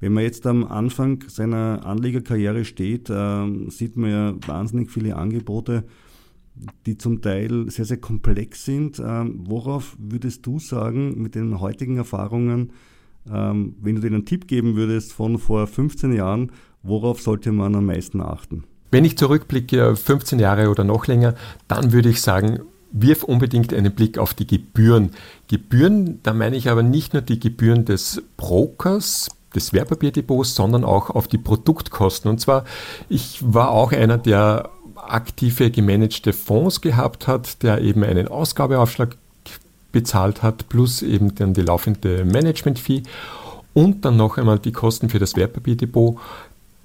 Wenn 0.00 0.12
man 0.12 0.22
jetzt 0.22 0.46
am 0.46 0.64
Anfang 0.64 1.25
seiner 1.28 1.84
Anlegerkarriere 1.84 2.64
steht, 2.64 3.10
äh, 3.10 3.46
sieht 3.68 3.96
man 3.96 4.10
ja 4.10 4.34
wahnsinnig 4.46 4.90
viele 4.90 5.16
Angebote 5.16 5.84
die 6.87 6.99
zum 6.99 7.23
Teil 7.23 7.71
sehr, 7.71 7.85
sehr 7.85 7.99
komplex 7.99 8.65
sind. 8.65 9.00
Ähm, 9.05 9.41
worauf 9.45 9.97
würdest 9.99 10.47
du 10.47 10.59
sagen, 10.59 11.21
mit 11.21 11.35
den 11.35 11.61
heutigen 11.61 11.97
Erfahrungen, 11.97 12.73
ähm, 13.31 13.75
wenn 13.81 13.97
du 13.97 14.00
dir 14.00 14.09
einen 14.09 14.25
Tipp 14.25 14.49
geben 14.49 14.77
würdest 14.77 15.12
von 15.12 15.38
vor 15.38 15.67
15 15.67 16.12
Jahren, 16.12 16.53
worauf 16.83 17.21
sollte 17.21 17.53
man 17.53 17.75
am 17.75 17.87
meisten 17.87 18.21
achten? 18.21 18.65
Wenn 18.91 19.05
ich 19.05 19.19
zurückblicke, 19.19 19.97
15 19.97 20.38
Jahre 20.38 20.71
oder 20.71 20.85
noch 20.85 21.07
länger, 21.07 21.35
dann 21.67 21.93
würde 21.93 22.09
ich 22.09 22.23
sagen, 22.23 22.61
wirf 22.91 23.23
unbedingt 23.23 23.75
einen 23.75 23.95
Blick 23.95 24.17
auf 24.17 24.33
die 24.33 24.47
Gebühren. 24.47 25.11
Gebühren, 25.49 26.21
da 26.23 26.33
meine 26.33 26.57
ich 26.57 26.71
aber 26.71 26.83
nicht 26.83 27.12
nur 27.12 27.23
die 27.23 27.38
Gebühren 27.38 27.85
des 27.85 28.23
Brokers, 28.38 29.29
des 29.55 29.73
Wertpapierdepots, 29.73 30.55
sondern 30.55 30.85
auch 30.85 31.11
auf 31.11 31.29
die 31.29 31.38
Produktkosten. 31.38 32.31
Und 32.31 32.41
zwar, 32.41 32.65
ich 33.09 33.41
war 33.43 33.71
auch 33.71 33.93
einer, 33.93 34.19
der 34.19 34.71
aktive 35.11 35.71
gemanagte 35.71 36.33
Fonds 36.33 36.81
gehabt 36.81 37.27
hat, 37.27 37.62
der 37.62 37.81
eben 37.81 38.05
einen 38.05 38.29
Ausgabeaufschlag 38.29 39.17
bezahlt 39.93 40.43
hat, 40.43 40.69
plus 40.69 41.03
eben 41.03 41.35
dann 41.35 41.55
die 41.55 41.62
laufende 41.62 42.25
Management-Fee 42.25 43.03
und 43.75 44.05
dann 44.05 44.17
noch 44.17 44.38
einmal 44.38 44.59
die 44.59 44.73
Kosten 44.73 45.09
für 45.09 45.19
das 45.19 45.37
Wertpapierdepot, 45.37 46.19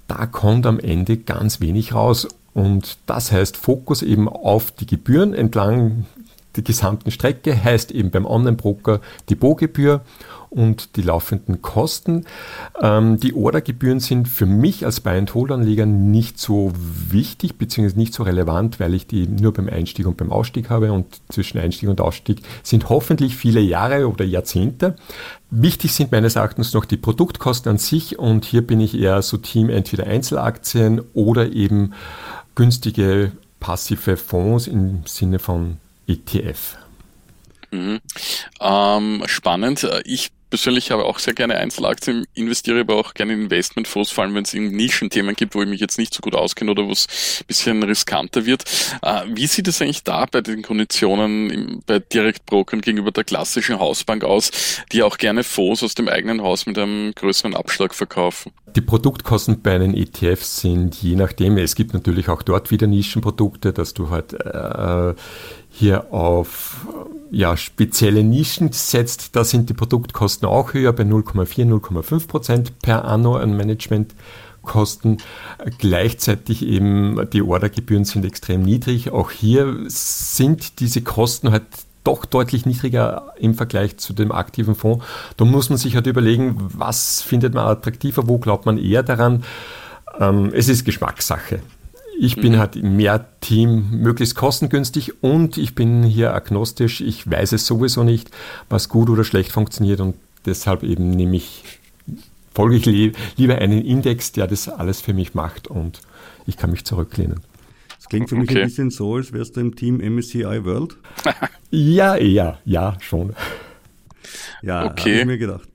da 0.08 0.26
kommt 0.26 0.66
am 0.66 0.78
Ende 0.78 1.16
ganz 1.16 1.60
wenig 1.60 1.94
raus. 1.94 2.28
Und 2.52 2.98
das 3.06 3.32
heißt 3.32 3.56
Fokus 3.56 4.02
eben 4.02 4.28
auf 4.28 4.70
die 4.70 4.86
Gebühren 4.86 5.34
entlang 5.34 6.06
der 6.54 6.62
gesamten 6.62 7.10
Strecke, 7.10 7.62
heißt 7.62 7.90
eben 7.90 8.10
beim 8.10 8.26
Online-Broker 8.26 9.00
Depotgebühr 9.28 10.02
und 10.54 10.96
die 10.96 11.02
laufenden 11.02 11.62
Kosten. 11.62 12.24
Ähm, 12.80 13.18
die 13.18 13.34
Ordergebühren 13.34 14.00
sind 14.00 14.28
für 14.28 14.46
mich 14.46 14.86
als 14.86 15.00
Buy-and-Hold-Anleger 15.00 15.84
nicht 15.84 16.38
so 16.38 16.72
wichtig 16.74 17.56
bzw. 17.56 17.96
nicht 17.96 18.14
so 18.14 18.22
relevant, 18.22 18.78
weil 18.80 18.94
ich 18.94 19.06
die 19.06 19.26
nur 19.26 19.52
beim 19.52 19.68
Einstieg 19.68 20.06
und 20.06 20.16
beim 20.16 20.30
Ausstieg 20.32 20.70
habe 20.70 20.92
und 20.92 21.20
zwischen 21.28 21.58
Einstieg 21.58 21.88
und 21.88 22.00
Ausstieg 22.00 22.42
sind 22.62 22.88
hoffentlich 22.88 23.36
viele 23.36 23.60
Jahre 23.60 24.08
oder 24.08 24.24
Jahrzehnte. 24.24 24.96
Wichtig 25.50 25.92
sind 25.92 26.12
meines 26.12 26.36
Erachtens 26.36 26.72
noch 26.72 26.84
die 26.84 26.96
Produktkosten 26.96 27.70
an 27.70 27.78
sich 27.78 28.18
und 28.18 28.44
hier 28.44 28.62
bin 28.62 28.80
ich 28.80 28.98
eher 28.98 29.22
so 29.22 29.36
Team 29.36 29.70
entweder 29.70 30.06
Einzelaktien 30.06 31.02
oder 31.14 31.52
eben 31.52 31.94
günstige 32.54 33.32
passive 33.60 34.16
Fonds 34.16 34.66
im 34.66 35.02
Sinne 35.06 35.38
von 35.38 35.78
ETF. 36.06 36.76
Mhm. 37.74 38.00
Ähm, 38.60 39.22
spannend. 39.26 39.88
Ich 40.04 40.30
persönlich 40.54 40.92
habe 40.92 41.04
auch 41.04 41.18
sehr 41.18 41.34
gerne 41.34 41.56
Einzelaktien, 41.56 42.28
investiere 42.34 42.82
aber 42.82 42.94
auch 42.94 43.12
gerne 43.12 43.32
in 43.32 43.42
Investmentfonds, 43.42 44.12
vor 44.12 44.22
allem 44.22 44.36
wenn 44.36 44.44
es 44.44 44.54
Nischenthemen 44.54 45.34
gibt, 45.34 45.56
wo 45.56 45.62
ich 45.62 45.68
mich 45.68 45.80
jetzt 45.80 45.98
nicht 45.98 46.14
so 46.14 46.20
gut 46.20 46.36
auskenne 46.36 46.70
oder 46.70 46.86
wo 46.86 46.92
es 46.92 47.08
ein 47.40 47.46
bisschen 47.48 47.82
riskanter 47.82 48.46
wird. 48.46 48.62
Äh, 49.02 49.22
wie 49.30 49.48
sieht 49.48 49.66
es 49.66 49.82
eigentlich 49.82 50.04
da 50.04 50.26
bei 50.26 50.42
den 50.42 50.62
Konditionen 50.62 51.82
bei 51.88 51.98
Direktbrokern 51.98 52.82
gegenüber 52.82 53.10
der 53.10 53.24
klassischen 53.24 53.80
Hausbank 53.80 54.22
aus, 54.22 54.52
die 54.92 55.02
auch 55.02 55.18
gerne 55.18 55.42
Fonds 55.42 55.82
aus 55.82 55.96
dem 55.96 56.06
eigenen 56.06 56.40
Haus 56.40 56.66
mit 56.66 56.78
einem 56.78 57.12
größeren 57.16 57.56
Abschlag 57.56 57.92
verkaufen? 57.92 58.52
Die 58.76 58.80
Produktkosten 58.80 59.60
bei 59.60 59.74
einem 59.74 59.92
ETF 59.92 60.44
sind 60.44 61.02
je 61.02 61.16
nachdem, 61.16 61.58
es 61.58 61.74
gibt 61.74 61.94
natürlich 61.94 62.28
auch 62.28 62.44
dort 62.44 62.70
wieder 62.70 62.86
Nischenprodukte, 62.86 63.72
dass 63.72 63.92
du 63.92 64.10
halt 64.10 64.34
äh, 64.34 65.14
hier 65.76 66.12
auf 66.12 66.86
ja, 67.32 67.56
spezielle 67.56 68.22
Nischen 68.22 68.70
setzt, 68.70 69.34
da 69.34 69.42
sind 69.42 69.68
die 69.68 69.74
Produktkosten 69.74 70.46
auch 70.48 70.72
höher 70.72 70.92
bei 70.92 71.02
0,4, 71.02 71.68
0,5 71.68 72.28
Prozent 72.28 72.78
per 72.78 73.04
anno 73.04 73.34
an 73.34 73.56
Managementkosten. 73.56 75.18
Gleichzeitig 75.78 76.64
eben 76.64 77.28
die 77.32 77.42
Ordergebühren 77.42 78.04
sind 78.04 78.24
extrem 78.24 78.62
niedrig. 78.62 79.10
Auch 79.10 79.32
hier 79.32 79.76
sind 79.88 80.78
diese 80.78 81.02
Kosten 81.02 81.50
halt 81.50 81.64
doch 82.04 82.24
deutlich 82.24 82.66
niedriger 82.66 83.32
im 83.36 83.54
Vergleich 83.54 83.96
zu 83.96 84.12
dem 84.12 84.30
aktiven 84.30 84.76
Fonds. 84.76 85.04
Da 85.36 85.44
muss 85.44 85.70
man 85.70 85.78
sich 85.78 85.96
halt 85.96 86.06
überlegen, 86.06 86.56
was 86.72 87.20
findet 87.20 87.52
man 87.54 87.66
attraktiver, 87.66 88.28
wo 88.28 88.38
glaubt 88.38 88.64
man 88.64 88.78
eher 88.78 89.02
daran. 89.02 89.42
Ähm, 90.20 90.52
es 90.54 90.68
ist 90.68 90.84
Geschmackssache. 90.84 91.60
Ich 92.18 92.36
bin 92.36 92.52
mhm. 92.52 92.58
halt 92.58 92.82
mehr 92.82 93.26
Team, 93.40 93.90
möglichst 93.90 94.36
kostengünstig 94.36 95.22
und 95.22 95.58
ich 95.58 95.74
bin 95.74 96.02
hier 96.02 96.34
agnostisch. 96.34 97.00
Ich 97.00 97.28
weiß 97.30 97.52
es 97.52 97.66
sowieso 97.66 98.04
nicht, 98.04 98.30
was 98.68 98.88
gut 98.88 99.10
oder 99.10 99.24
schlecht 99.24 99.52
funktioniert 99.52 100.00
und 100.00 100.16
deshalb 100.46 100.82
eben 100.82 101.10
nehme 101.10 101.36
ich, 101.36 101.64
folge 102.54 102.76
ich 102.76 103.16
lieber 103.36 103.58
einen 103.58 103.84
Index, 103.84 104.32
der 104.32 104.46
das 104.46 104.68
alles 104.68 105.00
für 105.00 105.12
mich 105.12 105.34
macht 105.34 105.68
und 105.68 106.00
ich 106.46 106.56
kann 106.56 106.70
mich 106.70 106.84
zurücklehnen. 106.84 107.40
Das 107.96 108.08
klingt 108.08 108.28
für 108.28 108.36
mich 108.36 108.50
okay. 108.50 108.60
ein 108.60 108.68
bisschen 108.68 108.90
so, 108.90 109.14
als 109.14 109.32
wärst 109.32 109.56
du 109.56 109.60
im 109.60 109.74
Team 109.74 109.96
MSCI 109.96 110.64
World. 110.64 110.96
ja, 111.70 112.16
eher, 112.16 112.58
ja, 112.64 112.96
schon. 113.00 113.34
Ja, 114.62 114.86
okay. 114.86 115.10
habe 115.10 115.20
ich 115.20 115.26
mir 115.26 115.38
gedacht. 115.38 115.68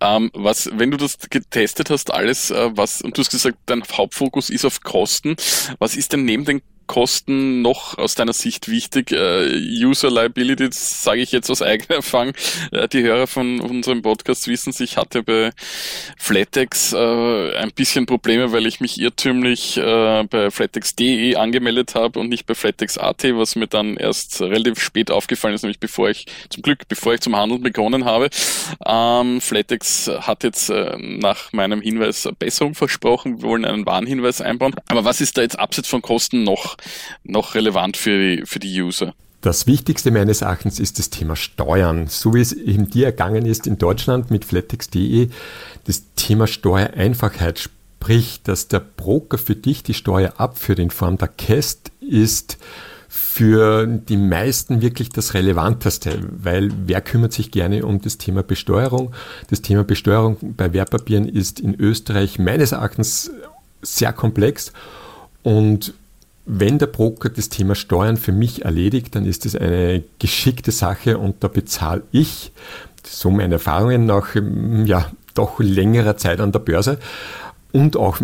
Ähm, 0.00 0.30
was, 0.34 0.70
wenn 0.72 0.90
du 0.90 0.96
das 0.96 1.18
getestet 1.30 1.90
hast, 1.90 2.12
alles, 2.12 2.50
äh, 2.50 2.70
was, 2.74 3.02
und 3.02 3.16
du 3.16 3.20
hast 3.20 3.30
gesagt, 3.30 3.58
dein 3.66 3.82
Hauptfokus 3.82 4.50
ist 4.50 4.64
auf 4.64 4.80
Kosten, 4.80 5.36
was 5.78 5.96
ist 5.96 6.12
denn 6.12 6.24
neben 6.24 6.44
den 6.44 6.62
Kosten 6.86 7.62
noch 7.62 7.98
aus 7.98 8.14
deiner 8.14 8.32
Sicht 8.32 8.68
wichtig? 8.68 9.12
Äh, 9.12 9.48
User 9.82 10.10
Liability, 10.10 10.68
sage 10.70 11.20
ich 11.20 11.32
jetzt 11.32 11.50
aus 11.50 11.62
eigener 11.62 11.96
Erfahrung. 11.96 12.32
Äh, 12.72 12.88
die 12.88 13.02
Hörer 13.02 13.26
von 13.26 13.60
unserem 13.60 14.02
Podcast 14.02 14.48
wissen, 14.48 14.74
ich 14.78 14.96
hatte 14.96 15.22
bei 15.22 15.50
Flatex 16.18 16.92
äh, 16.92 17.56
ein 17.56 17.72
bisschen 17.72 18.06
Probleme, 18.06 18.52
weil 18.52 18.66
ich 18.66 18.80
mich 18.80 19.00
irrtümlich 19.00 19.74
bei 19.76 20.50
flatex.de 20.50 21.36
angemeldet 21.36 21.94
habe 21.94 22.18
und 22.18 22.28
nicht 22.28 22.46
bei 22.46 22.54
flatex.at, 22.54 23.24
was 23.34 23.56
mir 23.56 23.66
dann 23.66 23.96
erst 23.96 24.40
relativ 24.40 24.80
spät 24.80 25.10
aufgefallen 25.10 25.54
ist, 25.54 25.62
nämlich 25.62 25.80
bevor 25.80 26.10
ich, 26.10 26.26
zum 26.50 26.62
Glück, 26.62 26.86
bevor 26.88 27.14
ich 27.14 27.20
zum 27.20 27.36
Handeln 27.36 27.62
begonnen 27.62 28.04
habe. 28.04 28.28
Ähm, 28.84 29.40
Flatex 29.40 30.10
hat 30.20 30.44
jetzt 30.44 30.70
nach 30.70 31.52
meinem 31.52 31.80
Hinweis 31.80 32.28
Besserung 32.38 32.74
versprochen, 32.74 33.42
wir 33.42 33.48
wollen 33.48 33.64
einen 33.64 33.86
Warnhinweis 33.86 34.40
einbauen. 34.40 34.74
Aber 34.88 35.04
was 35.04 35.20
ist 35.20 35.36
da 35.36 35.42
jetzt 35.42 35.58
abseits 35.58 35.88
von 35.88 36.02
Kosten 36.02 36.44
noch 36.44 36.73
noch, 37.22 37.54
relevant 37.54 37.96
für 37.96 38.36
die, 38.36 38.46
für 38.46 38.58
die 38.58 38.80
User? 38.80 39.14
Das 39.40 39.66
Wichtigste 39.66 40.10
meines 40.10 40.40
Erachtens 40.40 40.80
ist 40.80 40.98
das 40.98 41.10
Thema 41.10 41.36
Steuern. 41.36 42.06
So 42.06 42.32
wie 42.32 42.40
es 42.40 42.52
eben 42.54 42.88
dir 42.88 43.06
ergangen 43.06 43.44
ist 43.44 43.66
in 43.66 43.76
Deutschland 43.76 44.30
mit 44.30 44.44
flattex.de, 44.44 45.28
das 45.86 46.04
Thema 46.16 46.46
Steuereinfachheit, 46.46 47.58
sprich, 47.58 48.40
dass 48.42 48.68
der 48.68 48.80
Broker 48.80 49.36
für 49.36 49.54
dich 49.54 49.82
die 49.82 49.92
Steuer 49.92 50.34
abführt 50.38 50.78
in 50.78 50.90
Form 50.90 51.18
der 51.18 51.28
KEST, 51.28 51.92
ist 52.00 52.56
für 53.08 53.86
die 53.86 54.16
meisten 54.16 54.80
wirklich 54.80 55.10
das 55.10 55.34
Relevanteste, 55.34 56.18
weil 56.30 56.70
wer 56.86 57.00
kümmert 57.00 57.32
sich 57.32 57.50
gerne 57.50 57.84
um 57.84 58.00
das 58.00 58.18
Thema 58.18 58.42
Besteuerung? 58.42 59.12
Das 59.50 59.62
Thema 59.62 59.84
Besteuerung 59.84 60.38
bei 60.56 60.72
Wertpapieren 60.72 61.28
ist 61.28 61.60
in 61.60 61.78
Österreich 61.78 62.38
meines 62.38 62.72
Erachtens 62.72 63.30
sehr 63.82 64.12
komplex 64.12 64.72
und 65.42 65.94
wenn 66.46 66.78
der 66.78 66.86
Broker 66.86 67.30
das 67.30 67.48
Thema 67.48 67.74
Steuern 67.74 68.16
für 68.16 68.32
mich 68.32 68.64
erledigt, 68.64 69.14
dann 69.14 69.24
ist 69.24 69.46
es 69.46 69.56
eine 69.56 70.02
geschickte 70.18 70.72
Sache 70.72 71.18
und 71.18 71.42
da 71.42 71.48
bezahle 71.48 72.02
ich, 72.12 72.52
so 73.02 73.30
meine 73.30 73.54
Erfahrungen 73.54 74.06
nach 74.06 74.34
ähm, 74.34 74.86
ja, 74.86 75.10
doch 75.34 75.58
längerer 75.60 76.16
Zeit 76.16 76.40
an 76.40 76.52
der 76.52 76.60
Börse 76.60 76.98
und 77.72 77.96
auch 77.96 78.20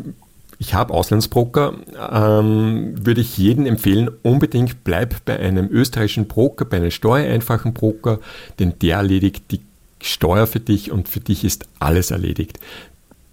ich 0.59 0.75
habe 0.75 0.93
Auslandsbroker, 0.93 1.73
ähm, 2.13 2.95
würde 3.03 3.23
ich 3.23 3.39
jedem 3.39 3.65
empfehlen, 3.65 4.11
unbedingt 4.23 4.85
bleib 4.85 5.25
bei 5.25 5.39
einem 5.39 5.69
österreichischen 5.71 6.29
Broker, 6.29 6.67
bei 6.67 6.77
einem 6.77 6.91
steuereinfachen 6.91 7.73
Broker, 7.73 8.21
denn 8.59 8.75
der 8.83 8.99
erledigt 8.99 9.45
die 9.51 9.61
Steuer 10.03 10.47
für 10.47 10.61
dich 10.61 10.91
und 10.91 11.09
für 11.09 11.21
dich 11.21 11.45
ist 11.45 11.67
alles 11.79 12.11
erledigt. 12.11 12.59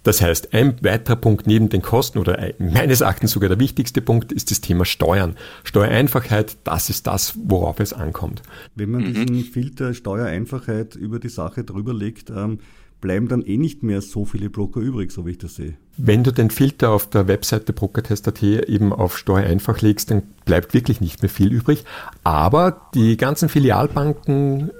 Das 0.02 0.22
heißt, 0.22 0.54
ein 0.54 0.76
weiterer 0.82 1.16
Punkt 1.16 1.46
neben 1.46 1.68
den 1.68 1.82
Kosten 1.82 2.18
oder 2.18 2.52
meines 2.58 3.00
Erachtens 3.00 3.32
sogar 3.32 3.48
der 3.48 3.60
wichtigste 3.60 4.00
Punkt 4.00 4.32
ist 4.32 4.50
das 4.50 4.60
Thema 4.60 4.84
Steuern. 4.84 5.36
Steuereinfachheit, 5.64 6.56
das 6.64 6.88
ist 6.88 7.06
das, 7.06 7.34
worauf 7.44 7.80
es 7.80 7.92
ankommt. 7.92 8.42
Wenn 8.74 8.90
man 8.90 9.02
mhm. 9.02 9.26
diesen 9.26 9.44
Filter 9.44 9.94
Steuereinfachheit 9.94 10.94
über 10.94 11.18
die 11.18 11.28
Sache 11.28 11.64
drüber 11.64 11.92
legt, 11.92 12.30
ähm, 12.30 12.60
bleiben 13.00 13.28
dann 13.28 13.42
eh 13.42 13.56
nicht 13.56 13.82
mehr 13.82 14.00
so 14.00 14.24
viele 14.24 14.50
Broker 14.50 14.80
übrig, 14.80 15.12
so 15.12 15.26
wie 15.26 15.32
ich 15.32 15.38
das 15.38 15.56
sehe. 15.56 15.74
Wenn 15.96 16.24
du 16.24 16.32
den 16.32 16.50
Filter 16.50 16.90
auf 16.90 17.08
der 17.08 17.28
Webseite 17.28 17.72
brokertest.at 17.72 18.42
eben 18.42 18.92
auf 18.92 19.16
Steuereinfach 19.18 19.80
legst, 19.80 20.10
dann 20.10 20.22
bleibt 20.44 20.74
wirklich 20.74 21.00
nicht 21.00 21.22
mehr 21.22 21.30
viel 21.30 21.52
übrig. 21.52 21.84
Aber 22.24 22.88
die 22.94 23.16
ganzen 23.16 23.48
Filialbanken 23.48 24.70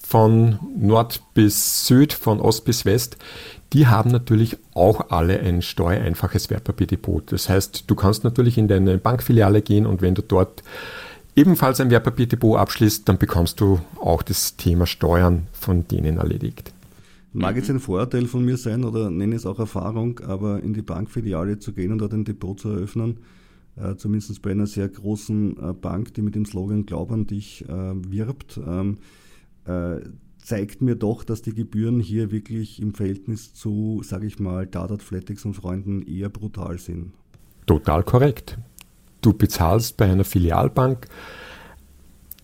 von 0.00 0.58
Nord 0.76 1.22
bis 1.34 1.86
Süd, 1.86 2.12
von 2.12 2.40
Ost 2.40 2.64
bis 2.64 2.84
West, 2.84 3.16
die 3.74 3.88
haben 3.88 4.10
natürlich 4.10 4.56
auch 4.72 5.10
alle 5.10 5.40
ein 5.40 5.60
steuereinfaches 5.60 6.48
Wertpapierdepot. 6.48 7.32
Das 7.32 7.48
heißt, 7.48 7.90
du 7.90 7.94
kannst 7.96 8.22
natürlich 8.22 8.56
in 8.56 8.68
deine 8.68 8.98
Bankfiliale 8.98 9.62
gehen 9.62 9.84
und 9.84 10.00
wenn 10.00 10.14
du 10.14 10.22
dort 10.22 10.62
ebenfalls 11.34 11.80
ein 11.80 11.90
Wertpapierdepot 11.90 12.56
abschließt, 12.56 13.08
dann 13.08 13.18
bekommst 13.18 13.60
du 13.60 13.80
auch 14.00 14.22
das 14.22 14.56
Thema 14.56 14.86
Steuern 14.86 15.48
von 15.52 15.88
denen 15.88 16.18
erledigt. 16.18 16.72
Mag 17.32 17.56
jetzt 17.56 17.68
ein 17.68 17.80
Vorurteil 17.80 18.26
von 18.26 18.44
mir 18.44 18.56
sein 18.56 18.84
oder 18.84 19.10
nenne 19.10 19.34
es 19.34 19.44
auch 19.44 19.58
Erfahrung, 19.58 20.20
aber 20.20 20.62
in 20.62 20.72
die 20.72 20.82
Bankfiliale 20.82 21.58
zu 21.58 21.72
gehen 21.72 21.90
und 21.90 21.98
dort 21.98 22.12
ein 22.12 22.24
Depot 22.24 22.58
zu 22.58 22.68
eröffnen, 22.68 23.18
äh, 23.74 23.96
zumindest 23.96 24.40
bei 24.40 24.52
einer 24.52 24.68
sehr 24.68 24.88
großen 24.88 25.56
äh, 25.58 25.72
Bank, 25.72 26.14
die 26.14 26.22
mit 26.22 26.36
dem 26.36 26.46
Slogan 26.46 26.86
Glaub 26.86 27.10
an 27.10 27.26
dich 27.26 27.64
äh, 27.68 27.92
wirbt, 28.08 28.60
ähm, 28.64 28.98
äh, 29.66 29.96
zeigt 30.44 30.82
mir 30.82 30.94
doch, 30.94 31.24
dass 31.24 31.40
die 31.42 31.54
Gebühren 31.54 31.98
hier 31.98 32.30
wirklich 32.30 32.80
im 32.80 32.94
Verhältnis 32.94 33.54
zu, 33.54 34.02
sage 34.04 34.26
ich 34.26 34.38
mal, 34.38 34.66
Dadat, 34.66 35.02
Flatex 35.02 35.44
und 35.46 35.54
Freunden 35.54 36.02
eher 36.02 36.28
brutal 36.28 36.78
sind. 36.78 37.12
Total 37.66 38.02
korrekt. 38.02 38.58
Du 39.22 39.32
bezahlst 39.32 39.96
bei 39.96 40.04
einer 40.04 40.24
Filialbank 40.24 41.08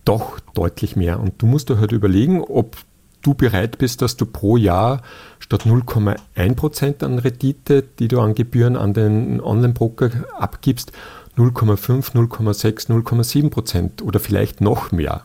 doch 0.03 0.39
deutlich 0.55 0.95
mehr 0.95 1.19
und 1.19 1.39
du 1.43 1.45
musst 1.45 1.69
dir 1.69 1.77
halt 1.77 1.91
überlegen, 1.91 2.41
ob 2.41 2.75
du 3.21 3.35
bereit 3.35 3.77
bist, 3.77 4.01
dass 4.01 4.17
du 4.17 4.25
pro 4.25 4.57
Jahr 4.57 5.03
statt 5.37 5.67
0,1% 5.67 7.05
an 7.05 7.19
Rendite, 7.19 7.83
die 7.99 8.07
du 8.07 8.19
an 8.19 8.33
Gebühren 8.33 8.77
an 8.77 8.95
den 8.95 9.39
Online-Broker 9.39 10.09
abgibst, 10.39 10.91
0,5, 11.37 12.13
0,6, 12.13 12.89
0,7% 12.89 14.01
oder 14.01 14.19
vielleicht 14.19 14.59
noch 14.59 14.91
mehr 14.91 15.23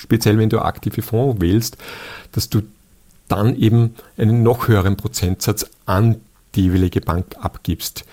speziell 0.00 0.38
wenn 0.38 0.48
du 0.48 0.60
aktive 0.60 1.02
Fonds 1.02 1.40
wählst, 1.40 1.76
dass 2.32 2.48
du 2.48 2.62
dann 3.28 3.54
eben 3.56 3.94
einen 4.16 4.42
noch 4.42 4.68
höheren 4.68 4.96
Prozentsatz 4.96 5.66
an 5.86 6.16
die 6.56 6.62
jeweilige 6.62 7.00
Bank 7.00 7.36
abgibst. 7.40 8.04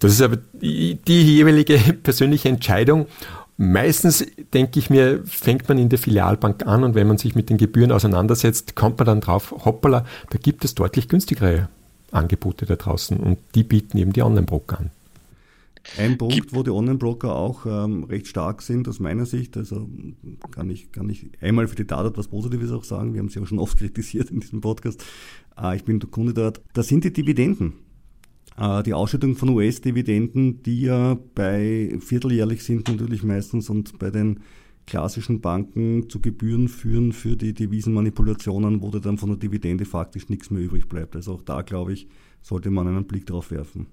Das 0.00 0.12
ist 0.12 0.20
aber 0.20 0.38
die, 0.52 0.96
die 0.96 1.22
jeweilige 1.22 1.78
persönliche 2.02 2.48
Entscheidung 2.48 3.06
Meistens 3.56 4.26
denke 4.52 4.80
ich 4.80 4.90
mir, 4.90 5.22
fängt 5.24 5.68
man 5.68 5.78
in 5.78 5.88
der 5.88 6.00
Filialbank 6.00 6.66
an 6.66 6.82
und 6.82 6.96
wenn 6.96 7.06
man 7.06 7.18
sich 7.18 7.36
mit 7.36 7.50
den 7.50 7.56
Gebühren 7.56 7.92
auseinandersetzt, 7.92 8.74
kommt 8.74 8.98
man 8.98 9.06
dann 9.06 9.20
drauf, 9.20 9.54
hoppala, 9.64 10.04
da 10.30 10.38
gibt 10.38 10.64
es 10.64 10.74
deutlich 10.74 11.08
günstigere 11.08 11.68
Angebote 12.10 12.66
da 12.66 12.74
draußen 12.74 13.16
und 13.16 13.38
die 13.54 13.62
bieten 13.62 13.96
eben 13.98 14.12
die 14.12 14.22
Online-Broker 14.22 14.80
an. 14.80 14.90
Ein 15.98 16.18
Punkt, 16.18 16.54
wo 16.54 16.62
die 16.62 16.70
Online-Broker 16.70 17.34
auch 17.34 17.66
ähm, 17.66 18.04
recht 18.04 18.26
stark 18.26 18.62
sind, 18.62 18.88
aus 18.88 19.00
meiner 19.00 19.26
Sicht, 19.26 19.56
also 19.56 19.88
kann 20.50 20.70
ich, 20.70 20.92
kann 20.92 21.08
ich 21.08 21.30
einmal 21.40 21.68
für 21.68 21.76
die 21.76 21.86
Tat 21.86 22.06
etwas 22.06 22.28
Positives 22.28 22.72
auch 22.72 22.84
sagen, 22.84 23.12
wir 23.12 23.20
haben 23.20 23.28
sie 23.28 23.40
auch 23.40 23.46
schon 23.46 23.58
oft 23.58 23.78
kritisiert 23.78 24.30
in 24.30 24.40
diesem 24.40 24.60
Podcast, 24.60 25.04
äh, 25.60 25.76
ich 25.76 25.84
bin 25.84 26.00
der 26.00 26.10
Kunde 26.10 26.34
dort, 26.34 26.62
das 26.72 26.88
sind 26.88 27.04
die 27.04 27.12
Dividenden. 27.12 27.74
Äh, 28.56 28.82
die 28.82 28.94
Ausschüttung 28.94 29.36
von 29.36 29.50
US-Dividenden, 29.50 30.62
die 30.62 30.82
ja 30.82 31.18
bei 31.34 31.96
vierteljährlich 32.00 32.62
sind 32.64 32.88
natürlich 32.88 33.22
meistens 33.22 33.68
und 33.68 33.98
bei 33.98 34.10
den 34.10 34.40
klassischen 34.86 35.40
Banken 35.40 36.08
zu 36.08 36.20
Gebühren 36.20 36.68
führen 36.68 37.12
für 37.12 37.36
die 37.36 37.54
Devisenmanipulationen, 37.54 38.82
wo 38.82 38.90
dann 38.90 39.18
von 39.18 39.30
der 39.30 39.38
Dividende 39.38 39.84
faktisch 39.84 40.28
nichts 40.28 40.50
mehr 40.50 40.62
übrig 40.62 40.88
bleibt. 40.88 41.16
Also 41.16 41.34
auch 41.34 41.42
da, 41.42 41.62
glaube 41.62 41.92
ich, 41.92 42.06
sollte 42.42 42.70
man 42.70 42.86
einen 42.86 43.04
Blick 43.04 43.26
drauf 43.26 43.50
werfen. 43.50 43.86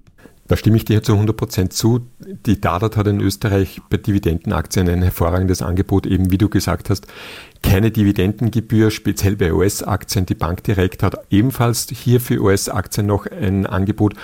Da 0.48 0.58
stimme 0.58 0.76
ich 0.76 0.84
dir 0.84 1.02
zu 1.02 1.14
100 1.14 1.38
Prozent 1.38 1.74
zu. 1.74 2.02
Die 2.46 2.60
Dadat 2.60 2.98
hat 2.98 3.08
in 3.08 3.22
Österreich 3.22 3.80
bei 3.90 3.96
Dividendenaktien 3.96 4.90
ein 4.90 5.02
hervorragendes 5.02 5.62
Angebot, 5.62 6.06
eben 6.06 6.30
wie 6.30 6.38
du 6.38 6.50
gesagt 6.50 6.90
hast, 6.90 7.08
keine 7.64 7.90
Dividendengebühr, 7.90 8.92
speziell 8.92 9.38
bei 9.38 9.54
US-Aktien. 9.54 10.26
Die 10.26 10.36
Bank 10.36 10.64
direkt 10.64 11.04
hat 11.04 11.16
ebenfalls 11.30 11.88
hier 11.90 12.20
für 12.20 12.42
US-Aktien 12.42 13.06
noch 13.06 13.28
ein 13.28 13.66
Angebot, 13.66 14.16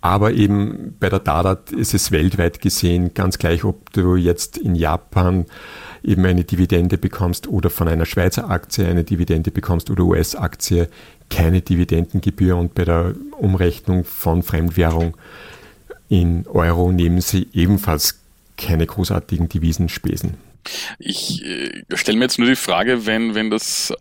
aber 0.00 0.32
eben 0.32 0.94
bei 1.00 1.08
der 1.08 1.18
Dadat 1.18 1.72
ist 1.72 1.94
es 1.94 2.12
weltweit 2.12 2.60
gesehen 2.60 3.12
ganz 3.12 3.38
gleich, 3.38 3.64
ob 3.64 3.92
du 3.92 4.14
jetzt 4.14 4.58
in 4.58 4.76
Japan 4.76 5.46
eben 6.02 6.24
eine 6.24 6.44
Dividende 6.44 6.98
bekommst 6.98 7.46
oder 7.46 7.70
von 7.70 7.88
einer 7.88 8.06
Schweizer 8.06 8.50
Aktie 8.50 8.86
eine 8.86 9.04
Dividende 9.04 9.50
bekommst 9.50 9.90
oder 9.90 10.04
US-Aktie, 10.04 10.88
keine 11.30 11.62
Dividendengebühr 11.62 12.56
und 12.56 12.74
bei 12.74 12.84
der 12.84 13.14
Umrechnung 13.38 14.04
von 14.04 14.42
Fremdwährung 14.42 15.16
in 16.08 16.46
Euro 16.46 16.92
nehmen 16.92 17.20
sie 17.20 17.48
ebenfalls 17.54 18.20
keine 18.58 18.86
großartigen 18.86 19.48
Devisenspesen. 19.48 20.34
Ich 20.98 21.44
äh, 21.44 21.82
stelle 21.94 22.18
mir 22.18 22.24
jetzt 22.24 22.38
nur 22.38 22.48
die 22.48 22.56
Frage, 22.56 23.06
wenn, 23.06 23.34
wenn 23.34 23.50
das 23.50 23.92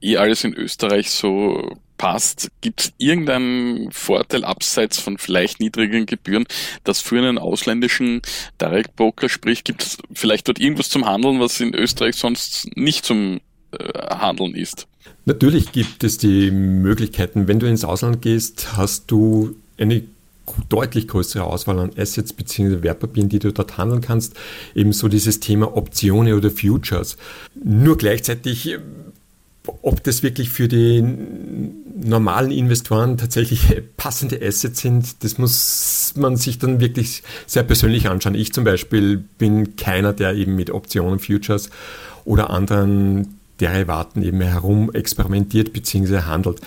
eh 0.00 0.16
alles 0.16 0.44
in 0.44 0.54
Österreich 0.54 1.10
so 1.10 1.76
passt, 1.98 2.50
gibt 2.60 2.80
es 2.80 2.92
irgendeinen 2.98 3.90
Vorteil 3.90 4.44
abseits 4.44 4.98
von 4.98 5.18
vielleicht 5.18 5.60
niedrigen 5.60 6.06
Gebühren, 6.06 6.44
das 6.84 7.00
für 7.00 7.18
einen 7.18 7.38
ausländischen 7.38 8.22
Direct 8.60 8.96
Broker 8.96 9.28
spricht? 9.28 9.64
Gibt 9.64 9.82
es 9.82 9.98
vielleicht 10.12 10.48
dort 10.48 10.58
irgendwas 10.58 10.88
zum 10.88 11.06
Handeln, 11.06 11.40
was 11.40 11.60
in 11.60 11.74
Österreich 11.74 12.16
sonst 12.16 12.68
nicht 12.76 13.04
zum 13.04 13.40
äh, 13.72 14.16
Handeln 14.16 14.54
ist? 14.54 14.86
Natürlich 15.24 15.72
gibt 15.72 16.04
es 16.04 16.18
die 16.18 16.50
Möglichkeiten. 16.50 17.48
Wenn 17.48 17.58
du 17.58 17.66
ins 17.66 17.84
Ausland 17.84 18.22
gehst, 18.22 18.76
hast 18.76 19.10
du 19.10 19.56
eine 19.78 20.02
deutlich 20.68 21.08
größere 21.08 21.44
Auswahl 21.44 21.78
an 21.80 21.90
Assets 21.96 22.32
bzw. 22.32 22.82
Wertpapieren, 22.82 23.28
die 23.28 23.40
du 23.40 23.52
dort 23.52 23.78
handeln 23.78 24.00
kannst. 24.00 24.34
Ebenso 24.74 25.08
dieses 25.08 25.40
Thema 25.40 25.76
Optionen 25.76 26.34
oder 26.34 26.50
Futures. 26.50 27.16
Nur 27.62 27.96
gleichzeitig 27.98 28.76
ob 29.82 30.02
das 30.02 30.22
wirklich 30.22 30.50
für 30.50 30.68
die 30.68 31.02
normalen 31.02 32.50
Investoren 32.50 33.16
tatsächlich 33.16 33.82
passende 33.96 34.40
Assets 34.42 34.80
sind, 34.80 35.24
das 35.24 35.38
muss 35.38 36.14
man 36.16 36.36
sich 36.36 36.58
dann 36.58 36.80
wirklich 36.80 37.22
sehr 37.46 37.62
persönlich 37.62 38.08
anschauen. 38.08 38.34
Ich 38.34 38.52
zum 38.52 38.64
Beispiel 38.64 39.16
bin 39.16 39.76
keiner, 39.76 40.12
der 40.12 40.34
eben 40.34 40.54
mit 40.54 40.70
Optionen, 40.70 41.18
Futures 41.18 41.70
oder 42.24 42.50
anderen 42.50 43.38
Derivaten 43.60 44.22
eben 44.22 44.40
herum 44.40 44.90
experimentiert 44.92 45.72
bzw. 45.72 46.20
handelt. 46.22 46.60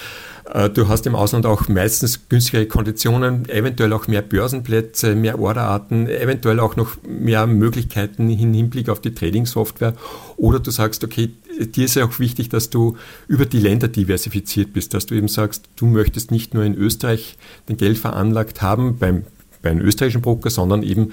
Äh, 0.52 0.70
du 0.70 0.88
hast 0.88 1.06
im 1.06 1.16
Ausland 1.16 1.46
auch 1.46 1.68
meistens 1.68 2.28
günstigere 2.28 2.66
Konditionen, 2.66 3.48
eventuell 3.50 3.94
auch 3.94 4.08
mehr 4.08 4.22
Börsenplätze, 4.22 5.16
mehr 5.16 5.40
Orderarten, 5.40 6.08
eventuell 6.08 6.60
auch 6.60 6.76
noch 6.76 6.98
mehr 7.08 7.48
Möglichkeiten 7.48 8.30
im 8.30 8.54
Hinblick 8.54 8.90
auf 8.90 9.00
die 9.00 9.14
Trading-Software. 9.14 9.94
Oder 10.38 10.60
du 10.60 10.72
sagst, 10.72 11.04
okay, 11.04 11.32
dir 11.60 11.86
ist 11.86 11.96
ja 11.96 12.06
auch 12.06 12.20
wichtig, 12.20 12.50
dass 12.50 12.70
du 12.70 12.98
über 13.28 13.46
die 13.46 13.60
Länder 13.60 13.88
diversifiziert 13.88 14.74
bist, 14.74 14.94
dass 14.94 15.06
du 15.06 15.16
eben 15.16 15.28
sagst, 15.28 15.70
du 15.76 15.86
möchtest 15.86 16.32
nicht 16.32 16.54
nur 16.54 16.64
in 16.64 16.76
Österreich 16.76 17.38
dein 17.68 17.78
Geld 17.78 17.98
veranlagt 17.98 18.62
haben 18.62 18.98
beim, 18.98 19.24
bei 19.62 19.74
österreichischen 19.74 20.22
Broker, 20.22 20.50
sondern 20.50 20.84
eben 20.84 21.12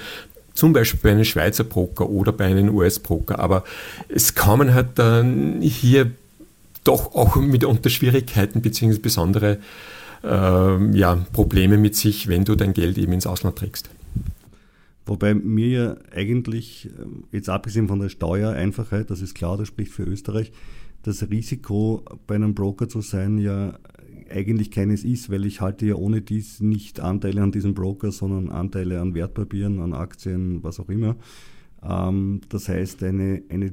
zum 0.57 0.73
Beispiel 0.73 1.01
bei 1.03 1.11
einem 1.13 1.25
Schweizer 1.25 1.65
Broker 1.65 2.09
oder 2.09 2.33
bei 2.33 2.47
einem 2.47 2.75
US-Broker. 2.75 3.39
Aber 3.39 3.63
es 4.09 4.35
kommen 4.35 4.75
halt 4.75 4.91
dann 4.99 5.61
hier 5.61 6.11
doch 6.83 7.15
auch 7.15 7.37
mitunter 7.37 7.91
Schwierigkeiten 7.91 8.63
bzw. 8.63 8.99
besondere 8.99 9.59
äh, 10.25 10.97
ja, 10.97 11.27
Probleme 11.33 11.77
mit 11.77 11.95
sich, 11.95 12.29
wenn 12.29 12.45
du 12.45 12.55
dein 12.57 12.73
Geld 12.73 12.99
eben 12.99 13.13
ins 13.13 13.27
Ausland 13.27 13.57
trägst. 13.57 13.91
Wobei 15.05 15.35
mir 15.35 15.69
ja 15.69 15.97
eigentlich, 16.13 16.91
ähm, 16.99 17.25
jetzt 17.31 17.49
abgesehen 17.49 17.87
von 17.87 18.01
der 18.01 18.09
Steuereinfachheit, 18.09 19.11
das 19.11 19.21
ist 19.21 19.35
klar, 19.35 19.57
das 19.57 19.69
spricht 19.69 19.93
für 19.93 20.03
Österreich, 20.03 20.53
das 21.03 21.23
Risiko 21.31 22.03
bei 22.27 22.35
einem 22.35 22.55
Broker 22.55 22.89
zu 22.89 23.01
sein 23.01 23.39
ja 23.39 23.79
eigentlich 24.31 24.71
keines 24.71 25.05
ist, 25.05 25.31
weil 25.31 25.45
ich 25.45 25.61
halte 25.61 25.87
ja 25.87 25.95
ohne 25.95 26.23
dies 26.23 26.61
nicht 26.61 27.01
Anteile 27.01 27.43
an 27.43 27.53
diesem 27.53 27.75
Broker, 27.75 28.13
sondern 28.13 28.51
Anteile 28.51 29.01
an 29.01 29.15
Wertpapieren, 29.15 29.81
an 29.81 29.93
Aktien, 29.93 30.63
was 30.63 30.81
auch 30.81 30.89
immer. 30.89 31.17
Ähm, 31.83 32.41
das 32.49 32.69
heißt, 32.69 33.03
eine, 33.03 33.43
eine 33.49 33.73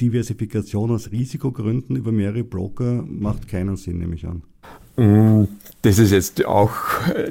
Diversifikation 0.00 0.90
aus 0.90 1.10
Risikogründen 1.10 1.96
über 1.96 2.12
mehrere 2.12 2.44
Broker 2.44 3.04
macht 3.08 3.48
keinen 3.48 3.76
Sinn, 3.76 3.98
nehme 3.98 4.14
ich 4.14 4.26
an. 4.26 4.42
Mm, 4.98 5.44
das 5.82 5.98
ist 5.98 6.10
jetzt 6.10 6.44
auch, 6.44 6.72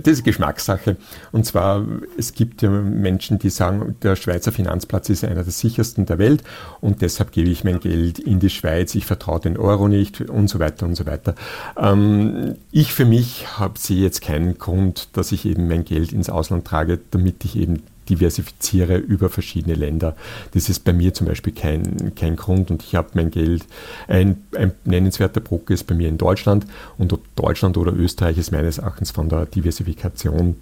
das 0.02 0.24
Geschmackssache. 0.24 0.96
Und 1.34 1.46
zwar, 1.46 1.86
es 2.18 2.34
gibt 2.34 2.62
ja 2.62 2.70
Menschen, 2.70 3.40
die 3.40 3.50
sagen, 3.50 3.98
der 4.02 4.16
Schweizer 4.16 4.54
Finanzplatz 4.54 5.10
ist 5.10 5.26
einer 5.26 5.44
der 5.44 5.52
sichersten 5.52 6.06
der 6.06 6.18
Welt 6.18 6.44
und 6.80 7.02
deshalb 7.02 7.34
gebe 7.34 7.50
ich 7.50 7.66
mein 7.66 7.82
Geld 7.82 8.20
in 8.20 8.40
die 8.40 8.50
Schweiz, 8.50 8.96
ich 8.96 9.06
vertraue 9.06 9.42
den 9.42 9.58
Euro 9.58 9.90
nicht 9.90 10.22
und 10.22 10.48
so 10.48 10.60
weiter 10.60 10.86
und 10.86 10.96
so 10.96 11.06
weiter. 11.06 11.36
Ähm, 11.78 12.56
ich 12.72 12.94
für 12.94 13.06
mich 13.06 13.60
habe 13.60 13.78
sie 13.78 14.02
jetzt 14.02 14.22
keinen 14.22 14.58
Grund, 14.58 15.10
dass 15.14 15.34
ich 15.34 15.46
eben 15.46 15.68
mein 15.68 15.84
Geld 15.84 16.14
ins 16.14 16.30
Ausland 16.30 16.66
trage, 16.66 17.00
damit 17.12 17.44
ich 17.44 17.58
eben 17.58 17.84
diversifiziere 18.10 18.98
über 18.98 19.30
verschiedene 19.30 19.76
Länder. 19.76 20.16
Das 20.54 20.70
ist 20.70 20.84
bei 20.84 20.94
mir 20.94 21.14
zum 21.14 21.28
Beispiel 21.28 21.54
kein, 21.54 22.14
kein 22.16 22.36
Grund 22.36 22.72
und 22.72 22.84
ich 22.84 22.96
habe 22.96 23.10
mein 23.14 23.32
Geld, 23.32 23.66
ein, 24.08 24.44
ein 24.56 24.72
nennenswerter 24.86 25.42
Broker 25.42 25.74
ist 25.74 25.86
bei 25.86 25.96
mir 25.96 26.10
in 26.10 26.18
Deutschland 26.18 26.66
und 26.98 27.14
ob 27.14 27.36
Deutschland 27.36 27.78
oder 27.78 27.94
Österreich 27.94 28.38
ist 28.38 28.52
meines 28.52 28.78
Erachtens 28.78 29.12
von 29.12 29.30
der 29.30 29.46
Diversifikation 29.46 30.56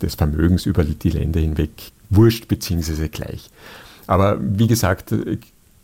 des 0.00 0.14
Vermögens 0.14 0.66
über 0.66 0.84
die 0.84 1.10
Länder 1.10 1.40
hinweg 1.40 1.70
wurscht 2.08 2.48
bzw. 2.48 3.08
gleich. 3.08 3.50
Aber 4.06 4.38
wie 4.40 4.66
gesagt, 4.66 5.14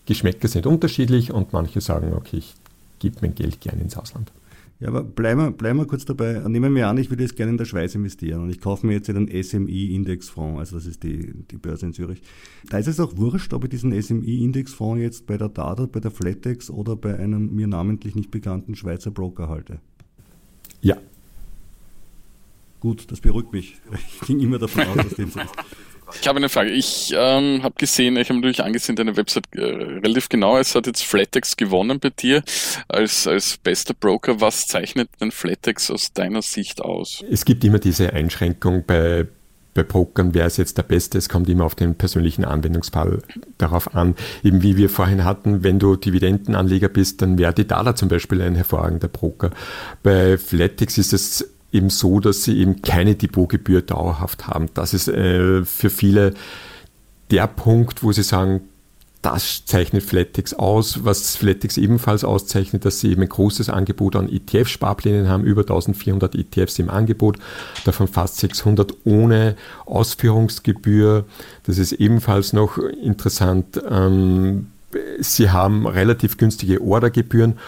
Geschmäcker 0.06 0.48
sind 0.48 0.66
unterschiedlich 0.66 1.32
und 1.32 1.52
manche 1.52 1.80
sagen, 1.80 2.12
okay, 2.14 2.38
ich 2.38 2.54
gebe 2.98 3.16
mein 3.20 3.34
Geld 3.34 3.60
gerne 3.60 3.82
ins 3.82 3.96
Ausland. 3.96 4.30
Ja, 4.78 4.88
aber 4.88 5.02
bleiben 5.02 5.40
wir, 5.40 5.50
bleiben 5.52 5.78
wir 5.78 5.86
kurz 5.86 6.04
dabei. 6.04 6.42
Nehmen 6.46 6.74
wir 6.74 6.86
an, 6.88 6.98
ich 6.98 7.08
würde 7.08 7.22
jetzt 7.22 7.34
gerne 7.34 7.52
in 7.52 7.56
der 7.56 7.64
Schweiz 7.64 7.94
investieren 7.94 8.42
und 8.42 8.50
ich 8.50 8.60
kaufe 8.60 8.86
mir 8.86 8.92
jetzt 8.92 9.08
einen 9.08 9.28
SMI-Indexfonds, 9.28 10.58
also 10.58 10.76
das 10.76 10.86
ist 10.86 11.02
die, 11.02 11.32
die 11.50 11.56
Börse 11.56 11.86
in 11.86 11.94
Zürich. 11.94 12.20
Da 12.68 12.76
ist 12.76 12.86
es 12.86 13.00
auch 13.00 13.16
wurscht, 13.16 13.54
ob 13.54 13.64
ich 13.64 13.70
diesen 13.70 13.90
SMI-Indexfonds 14.00 15.00
jetzt 15.00 15.26
bei 15.26 15.38
der 15.38 15.48
DADA, 15.48 15.86
bei 15.86 16.00
der 16.00 16.10
Flatex 16.10 16.68
oder 16.68 16.94
bei 16.94 17.18
einem 17.18 17.54
mir 17.54 17.66
namentlich 17.66 18.14
nicht 18.14 18.30
bekannten 18.30 18.74
Schweizer 18.74 19.10
Broker 19.10 19.48
halte. 19.48 19.80
Ja. 20.82 20.98
Gut, 22.80 23.10
das 23.10 23.20
beruhigt 23.20 23.52
mich. 23.52 23.80
Ich 24.20 24.26
ging 24.26 24.40
immer 24.40 24.58
davon 24.58 24.84
aus, 24.84 24.96
dass 24.96 25.14
dem 25.14 25.30
so 25.30 25.40
ist. 25.40 25.54
Ich 26.20 26.28
habe 26.28 26.38
eine 26.38 26.48
Frage. 26.48 26.70
Ich 26.70 27.12
ähm, 27.16 27.62
habe 27.62 27.74
gesehen, 27.78 28.16
ich 28.16 28.28
habe 28.28 28.38
natürlich 28.38 28.62
angesehen, 28.62 28.96
deine 28.96 29.16
Website 29.16 29.44
äh, 29.52 29.60
relativ 29.60 30.28
genau. 30.28 30.58
Es 30.58 30.74
hat 30.74 30.86
jetzt 30.86 31.04
Flatex 31.04 31.56
gewonnen 31.56 31.98
bei 32.00 32.10
dir 32.10 32.42
als, 32.88 33.26
als 33.26 33.56
bester 33.56 33.94
Broker. 33.94 34.40
Was 34.40 34.66
zeichnet 34.66 35.08
denn 35.20 35.32
Flatex 35.32 35.90
aus 35.90 36.12
deiner 36.12 36.42
Sicht 36.42 36.80
aus? 36.80 37.24
Es 37.30 37.44
gibt 37.44 37.64
immer 37.64 37.78
diese 37.78 38.12
Einschränkung 38.12 38.84
bei, 38.86 39.26
bei 39.74 39.82
Brokern, 39.82 40.32
wer 40.34 40.46
ist 40.46 40.56
jetzt 40.56 40.78
der 40.78 40.84
Beste? 40.84 41.18
Es 41.18 41.28
kommt 41.28 41.48
immer 41.48 41.64
auf 41.64 41.74
den 41.74 41.96
persönlichen 41.96 42.44
Anwendungsfall 42.44 43.22
darauf 43.58 43.94
an. 43.94 44.14
Eben 44.42 44.62
wie 44.62 44.76
wir 44.76 44.88
vorhin 44.88 45.24
hatten, 45.24 45.64
wenn 45.64 45.78
du 45.78 45.96
Dividendenanleger 45.96 46.88
bist, 46.88 47.22
dann 47.22 47.38
wäre 47.38 47.52
die 47.52 47.66
Dala 47.66 47.96
zum 47.96 48.08
Beispiel 48.08 48.42
ein 48.42 48.54
hervorragender 48.54 49.08
Broker. 49.08 49.50
Bei 50.02 50.38
Flatex 50.38 50.98
ist 50.98 51.12
es 51.12 51.55
eben 51.76 51.90
so, 51.90 52.20
dass 52.20 52.42
sie 52.44 52.58
eben 52.58 52.82
keine 52.82 53.14
Depotgebühr 53.14 53.82
dauerhaft 53.82 54.48
haben. 54.48 54.68
Das 54.74 54.94
ist 54.94 55.08
äh, 55.08 55.64
für 55.64 55.90
viele 55.90 56.34
der 57.30 57.46
Punkt, 57.46 58.02
wo 58.02 58.12
sie 58.12 58.22
sagen, 58.22 58.62
das 59.22 59.64
zeichnet 59.64 60.04
Flatex 60.04 60.54
aus. 60.54 61.04
Was 61.04 61.34
Flatex 61.36 61.78
ebenfalls 61.78 62.22
auszeichnet, 62.22 62.84
dass 62.84 63.00
sie 63.00 63.10
eben 63.10 63.22
ein 63.22 63.28
großes 63.28 63.68
Angebot 63.68 64.14
an 64.14 64.28
ETF-Sparplänen 64.28 65.28
haben, 65.28 65.44
über 65.44 65.62
1400 65.62 66.36
ETFs 66.36 66.78
im 66.78 66.90
Angebot, 66.90 67.38
davon 67.84 68.06
fast 68.06 68.36
600 68.36 68.94
ohne 69.04 69.56
Ausführungsgebühr. 69.84 71.24
Das 71.64 71.78
ist 71.78 71.92
ebenfalls 71.92 72.52
noch 72.52 72.78
interessant. 72.78 73.80
Ähm, 73.90 74.68
sie 75.18 75.50
haben 75.50 75.88
relativ 75.88 76.36
günstige 76.36 76.80
Ordergebühren 76.80 77.58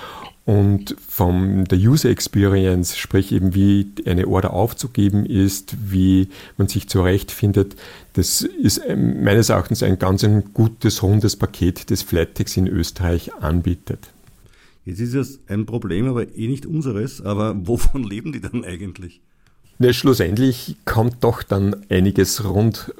und 0.48 0.96
von 1.06 1.66
der 1.66 1.76
User 1.76 2.08
Experience, 2.08 2.96
sprich 2.96 3.32
eben 3.32 3.54
wie 3.54 3.86
eine 4.06 4.26
Order 4.26 4.54
aufzugeben 4.54 5.26
ist, 5.26 5.76
wie 5.90 6.28
man 6.56 6.68
sich 6.68 6.88
zurechtfindet, 6.88 7.76
das 8.14 8.40
ist 8.40 8.80
ähm, 8.86 9.22
meines 9.22 9.50
Erachtens 9.50 9.82
ein 9.82 9.98
ganz 9.98 10.24
ein 10.24 10.54
gutes, 10.54 11.02
rundes 11.02 11.36
Paket, 11.36 11.90
das 11.90 12.00
Flatex 12.00 12.56
in 12.56 12.66
Österreich 12.66 13.34
anbietet. 13.34 14.08
Jetzt 14.86 15.00
ist 15.00 15.12
es 15.12 15.38
ein 15.48 15.66
Problem, 15.66 16.08
aber 16.08 16.34
eh 16.34 16.48
nicht 16.48 16.64
unseres, 16.64 17.20
aber 17.20 17.54
wovon 17.66 18.02
leben 18.02 18.32
die 18.32 18.40
dann 18.40 18.64
eigentlich? 18.64 19.20
Ja, 19.78 19.92
schlussendlich 19.92 20.76
kommt 20.86 21.24
doch 21.24 21.42
dann 21.42 21.76
einiges 21.90 22.42
rund 22.42 22.94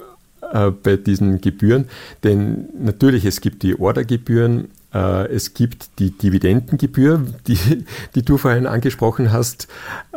äh, 0.53 0.71
bei 0.71 0.99
diesen 0.99 1.41
Gebühren, 1.41 1.87
denn 2.25 2.69
natürlich 2.79 3.25
es 3.25 3.41
gibt 3.41 3.63
die 3.63 3.81
Ordergebühren, 3.81 4.69
es 4.91 5.55
gibt 5.55 5.99
die 5.99 6.11
Dividendengebühr, 6.11 7.25
die, 7.47 7.85
die 8.15 8.23
du 8.23 8.39
vorhin 8.39 8.67
angesprochen 8.67 9.33
hast, 9.33 9.69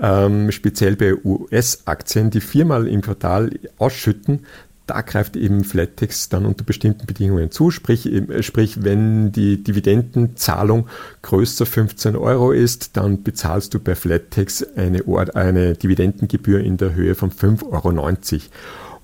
ähm, 0.02 0.52
speziell 0.52 0.96
bei 0.96 1.16
US-Aktien, 1.24 2.30
die 2.30 2.42
viermal 2.42 2.88
im 2.88 3.02
Quartal 3.02 3.52
ausschütten. 3.78 4.46
Da 4.88 5.02
greift 5.02 5.38
eben 5.38 5.64
Flattex 5.64 6.30
dann 6.30 6.46
unter 6.46 6.66
bestimmten 6.66 7.06
Bedingungen 7.06 7.52
zu, 7.52 7.72
sprich, 7.72 8.10
sprich 8.42 8.84
wenn 8.84 9.32
die 9.32 9.64
Dividendenzahlung 9.64 10.88
größer 11.22 11.66
15 11.66 12.16
Euro 12.16 12.52
ist, 12.52 12.98
dann 12.98 13.24
bezahlst 13.24 13.74
du 13.74 13.80
bei 13.80 13.96
Flattex 13.96 14.66
eine, 14.76 15.04
eine 15.34 15.76
Dividendengebühr 15.76 16.60
in 16.60 16.78
der 16.78 16.94
Höhe 16.94 17.16
von 17.16 17.32
5,90 17.32 17.64
Euro. 17.72 18.42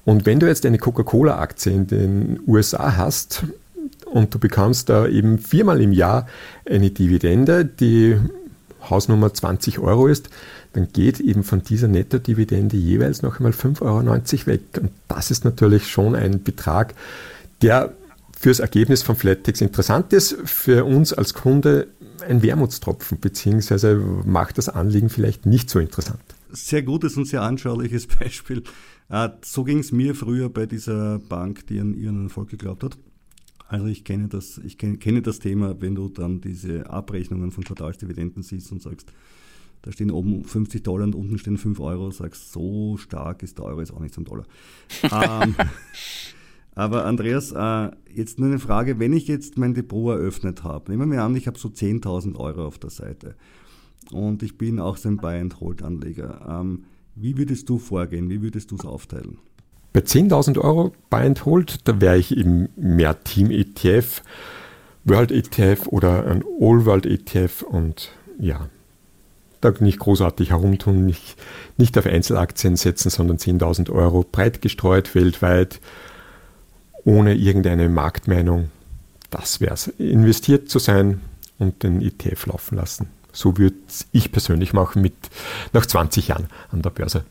Und 0.04 0.26
wenn 0.26 0.40
du 0.40 0.48
jetzt 0.48 0.66
eine 0.66 0.78
Coca-Cola-Aktie 0.78 1.72
in 1.72 1.88
den 1.88 2.40
USA 2.48 2.98
hast, 2.98 3.44
und 4.12 4.34
du 4.34 4.40
bekommst 4.40 4.90
da 4.90 5.08
eben 5.08 5.40
viermal 5.40 5.82
im 5.82 5.92
Jahr 5.92 6.28
eine 6.66 6.92
Dividende, 6.92 7.66
die 7.66 8.18
Hausnummer 8.90 9.34
20 9.34 9.80
Euro 9.80 10.08
ist, 10.08 10.30
dann 10.74 10.92
geht 10.94 11.20
eben 11.20 11.44
von 11.44 11.64
dieser 11.64 11.88
Netto-Dividende 11.88 12.78
jeweils 12.78 13.22
noch 13.22 13.38
einmal 13.40 13.52
5,90 13.52 13.82
Euro 13.82 14.48
weg. 14.48 14.62
Und 14.80 14.92
das 15.08 15.32
ist 15.32 15.46
natürlich 15.46 15.88
schon 15.88 16.16
ein 16.16 16.44
Betrag, 16.44 16.94
der 17.62 17.94
fürs 18.38 18.60
Ergebnis 18.60 19.02
von 19.02 19.16
Flattex 19.16 19.62
interessant 19.62 20.14
ist, 20.14 20.38
für 20.46 20.86
uns 20.86 21.14
als 21.14 21.34
Kunde 21.34 21.88
ein 22.28 22.44
Wermutstropfen, 22.44 23.20
beziehungsweise 23.20 23.96
macht 23.96 24.58
das 24.58 24.70
Anliegen 24.70 25.10
vielleicht 25.10 25.46
nicht 25.46 25.70
so 25.70 25.80
interessant. 25.80 26.22
Sehr 26.52 26.84
gutes 26.84 27.18
und 27.18 27.26
sehr 27.26 27.42
anschauliches 27.42 28.08
Beispiel. 28.20 28.64
Äh, 29.10 29.30
so 29.44 29.64
ging 29.64 29.80
es 29.80 29.92
mir 29.92 30.14
früher 30.14 30.50
bei 30.50 30.66
dieser 30.66 31.20
Bank, 31.20 31.66
die 31.68 31.80
an 31.80 31.96
ihren 31.96 32.26
Erfolg 32.26 32.50
geglaubt 32.50 32.84
hat. 32.84 32.98
Also 33.68 33.88
ich 33.88 34.04
kenne 34.04 34.28
das, 34.28 34.60
ich 34.60 34.78
kenne, 34.78 34.98
kenne 34.98 35.22
das 35.22 35.40
Thema, 35.40 35.80
wenn 35.82 35.96
du 35.96 36.10
dann 36.10 36.40
diese 36.42 36.90
Abrechnungen 36.90 37.52
von 37.52 37.64
Quartalsdividenden 37.64 38.44
siehst 38.44 38.72
und 38.72 38.82
sagst, 38.82 39.12
da 39.82 39.92
stehen 39.92 40.10
oben 40.10 40.44
50 40.44 40.84
Dollar 40.84 41.06
und 41.06 41.16
unten 41.16 41.38
stehen 41.38 41.58
5 41.58 41.80
Euro, 41.80 42.12
sagst, 42.12 42.52
so 42.52 42.98
stark 42.98 43.44
ist 43.44 43.58
der 43.58 43.66
Euro 43.66 43.80
jetzt 43.80 43.94
auch 43.94 44.00
nicht 44.00 44.14
zum 44.14 44.26
Dollar. 44.26 44.46
ähm, 45.04 45.56
aber 46.76 47.06
Andreas, 47.06 47.52
äh, 47.52 47.92
jetzt 48.14 48.40
nur 48.40 48.48
eine 48.48 48.60
Frage, 48.60 49.00
wenn 49.00 49.14
ich 49.14 49.28
jetzt 49.28 49.58
mein 49.58 49.74
Depot 49.74 50.18
eröffnet 50.18 50.64
habe, 50.64 50.92
nehmen 50.92 51.12
wir 51.12 51.24
an, 51.24 51.36
ich 51.36 51.48
habe 51.48 51.60
so 51.60 51.68
10.000 51.68 52.36
Euro 52.38 52.66
auf 52.66 52.80
der 52.80 52.90
Seite 52.90 53.36
und 54.12 54.44
ich 54.44 54.58
bin 54.58 54.80
auch 54.80 54.98
so 54.98 55.10
ein 55.10 55.18
Buy-and-Hold-Anleger. 55.18 56.62
Ähm, 56.62 56.86
wie 57.16 57.38
würdest 57.38 57.68
du 57.68 57.80
vorgehen? 57.80 58.30
Wie 58.30 58.42
würdest 58.42 58.72
du 58.72 58.76
es 58.76 58.86
aufteilen? 58.86 59.40
Bei 59.98 60.04
10.000 60.04 60.60
Euro 60.60 60.94
Buy 61.10 61.26
and 61.26 61.44
Hold, 61.44 61.88
da 61.88 62.00
wäre 62.00 62.20
ich 62.20 62.38
eben 62.38 62.70
mehr 62.76 63.24
Team 63.24 63.50
ETF, 63.50 64.22
World 65.06 65.32
ETF 65.32 65.88
oder 65.88 66.28
ein 66.28 66.44
All 66.62 66.86
World 66.86 67.08
ETF 67.08 67.64
und 67.64 68.12
ja, 68.38 68.70
da 69.60 69.74
nicht 69.80 69.98
großartig 69.98 70.52
herumtun, 70.52 71.08
nicht, 71.08 71.36
nicht 71.78 71.98
auf 71.98 72.06
Einzelaktien 72.06 72.76
setzen, 72.76 73.10
sondern 73.10 73.38
10.000 73.38 73.90
Euro 73.90 74.24
breit 74.24 74.62
gestreut 74.62 75.16
weltweit, 75.16 75.80
ohne 77.04 77.34
irgendeine 77.34 77.90
Marktmeinung. 77.90 78.70
Das 79.32 79.62
wäre 79.62 79.74
es. 79.74 79.88
Investiert 79.88 80.70
zu 80.70 80.78
sein 80.78 81.22
und 81.58 81.82
den 81.82 82.04
ETF 82.04 82.46
laufen 82.46 82.76
lassen. 82.76 83.08
So 83.32 83.58
würde 83.58 83.78
ich 84.12 84.32
persönlich 84.32 84.74
machen 84.74 85.02
mit 85.02 85.16
nach 85.74 85.88
20 85.88 86.28
Jahren 86.28 86.50
an 86.70 86.84
der 86.84 86.92
Börse. 86.92 87.26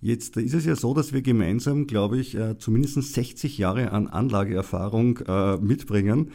Jetzt 0.00 0.36
ist 0.36 0.54
es 0.54 0.64
ja 0.64 0.76
so, 0.76 0.94
dass 0.94 1.12
wir 1.12 1.22
gemeinsam, 1.22 1.86
glaube 1.86 2.18
ich, 2.18 2.36
äh, 2.36 2.56
zumindest 2.58 3.14
60 3.14 3.58
Jahre 3.58 3.90
an 3.90 4.06
Anlageerfahrung 4.06 5.18
äh, 5.26 5.56
mitbringen. 5.56 6.30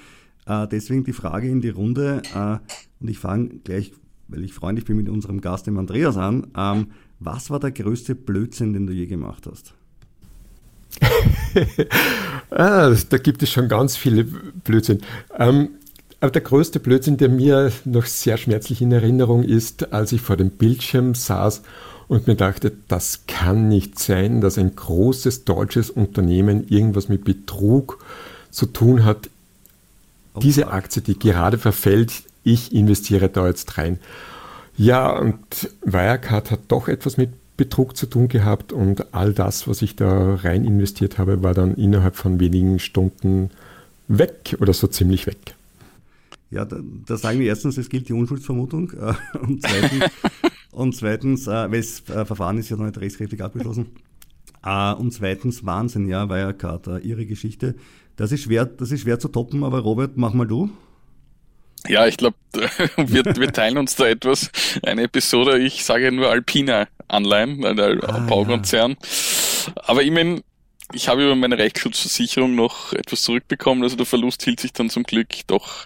Äh, 0.46 0.68
deswegen 0.68 1.06
die 1.06 1.14
Frage 1.14 1.48
in 1.48 1.62
die 1.62 1.70
Runde, 1.70 2.22
und 3.00 3.10
ich 3.10 3.20
fange 3.20 3.50
gleich, 3.64 3.94
weil 4.28 4.44
ich 4.44 4.54
freundlich 4.54 4.86
bin 4.86 4.98
mit 4.98 5.10
unserem 5.10 5.42
Gast, 5.42 5.68
dem 5.68 5.78
Andreas, 5.78 6.18
an. 6.18 6.48
Ähm, 6.58 6.88
was 7.20 7.50
war 7.50 7.60
der 7.60 7.72
größte 7.72 8.16
Blödsinn, 8.16 8.74
den 8.74 8.88
du 8.88 8.94
je 8.94 9.06
gemacht 9.06 9.48
hast? 9.50 9.74
ah, 12.50 12.94
da 13.10 13.18
gibt 13.18 13.44
es 13.44 13.52
schon 13.52 13.68
ganz 13.68 13.96
viele 13.96 14.26
Blödsinn. 14.26 15.02
Ähm, 15.38 15.70
aber 16.20 16.32
der 16.32 16.42
größte 16.42 16.80
Blödsinn, 16.80 17.18
der 17.18 17.30
mir 17.30 17.72
noch 17.86 18.06
sehr 18.06 18.38
schmerzlich 18.38 18.82
in 18.82 18.92
Erinnerung 18.92 19.44
ist, 19.44 19.92
als 19.92 20.12
ich 20.12 20.22
vor 20.22 20.38
dem 20.38 20.52
Bildschirm 20.52 21.16
saß 21.16 21.64
und 22.08 22.28
mir 22.28 22.36
dachte, 22.36 22.74
das 22.88 23.22
kann 23.28 23.68
nicht 23.68 24.00
sein, 24.00 24.42
dass 24.42 24.58
ein 24.58 24.76
großes 24.76 25.46
deutsches 25.46 25.90
Unternehmen 25.90 26.68
irgendwas 26.68 27.10
mit 27.10 27.24
Betrug 27.24 28.04
zu 28.52 28.66
tun 28.66 29.06
hat. 29.06 29.30
Oh, 30.34 30.40
Diese 30.40 30.68
Aktie, 30.68 31.02
die 31.02 31.18
gerade 31.18 31.58
verfällt, 31.58 32.24
ich 32.44 32.74
investiere 32.74 33.30
da 33.30 33.48
jetzt 33.48 33.78
rein. 33.78 34.00
Ja, 34.76 35.18
und 35.18 35.38
Wirecard 35.84 36.52
hat 36.52 36.60
doch 36.68 36.88
etwas 36.88 37.18
mit 37.18 37.30
Betrug 37.58 37.96
zu 37.96 38.08
tun 38.08 38.28
gehabt 38.28 38.74
und 38.74 39.14
all 39.14 39.34
das, 39.34 39.68
was 39.68 39.82
ich 39.84 39.96
da 39.96 40.36
rein 40.36 40.66
investiert 40.66 41.20
habe, 41.20 41.44
war 41.44 41.54
dann 41.54 41.76
innerhalb 41.76 42.16
von 42.16 42.40
wenigen 42.40 42.80
Stunden 42.80 43.52
weg 44.08 44.58
oder 44.60 44.74
so 44.74 44.88
ziemlich 44.88 45.28
weg. 45.28 45.38
Ja, 46.50 46.66
da, 46.66 46.78
da 47.08 47.18
sagen 47.18 47.40
wir 47.40 47.48
erstens, 47.48 47.78
es 47.78 47.90
gilt 47.90 48.10
die 48.10 48.14
Unschuldsvermutung 48.14 48.92
äh, 48.92 49.14
und 49.38 49.62
zweitens, 49.62 50.04
Und 50.74 50.96
zweitens, 50.96 51.48
äh, 51.48 51.52
weil 51.72 51.82
das 51.82 52.10
äh, 52.10 52.26
Verfahren 52.26 52.58
ist 52.58 52.70
ja 52.70 52.76
noch 52.76 52.86
nicht 52.86 53.00
rechtskräftig 53.00 53.42
abgeschlossen. 53.42 53.88
Äh, 54.66 54.94
und 54.94 55.12
zweitens, 55.12 55.66
Wahnsinn, 55.66 56.08
ja, 56.08 56.30
Wirecard, 56.30 56.88
äh, 56.88 56.98
ihre 57.00 57.26
Geschichte. 57.26 57.76
Das 58.16 58.32
ist 58.32 58.44
schwer, 58.44 58.66
das 58.66 58.92
ist 58.92 59.02
schwer 59.02 59.20
zu 59.20 59.28
toppen, 59.28 59.62
aber 59.62 59.80
Robert, 59.80 60.16
mach 60.16 60.34
mal 60.34 60.48
du. 60.48 60.70
Ja, 61.90 62.08
ich 62.08 62.16
glaube, 62.16 62.38
wir, 62.96 63.26
wir 63.26 63.52
teilen 63.52 63.78
uns 63.78 63.98
da 63.98 64.08
etwas. 64.08 64.52
Eine 64.84 65.04
Episode, 65.04 65.60
ich 65.60 65.84
sage 65.84 66.14
nur 66.14 66.30
Alpina 66.30 66.88
Anleihen, 67.10 67.62
der 67.62 67.98
ah, 68.08 68.20
Baukonzern. 68.20 68.92
Ja. 68.92 69.74
Aber 69.84 70.02
ich 70.02 70.12
meine, 70.12 70.44
ich 70.92 71.08
habe 71.08 71.24
über 71.24 71.36
meine 71.36 71.58
Rechtsschutzversicherung 71.58 72.56
noch 72.56 72.94
etwas 72.94 73.22
zurückbekommen, 73.22 73.84
also 73.84 73.96
der 73.96 74.06
Verlust 74.06 74.44
hielt 74.44 74.60
sich 74.60 74.74
dann 74.74 74.90
zum 74.90 75.04
Glück 75.04 75.30
doch 75.48 75.86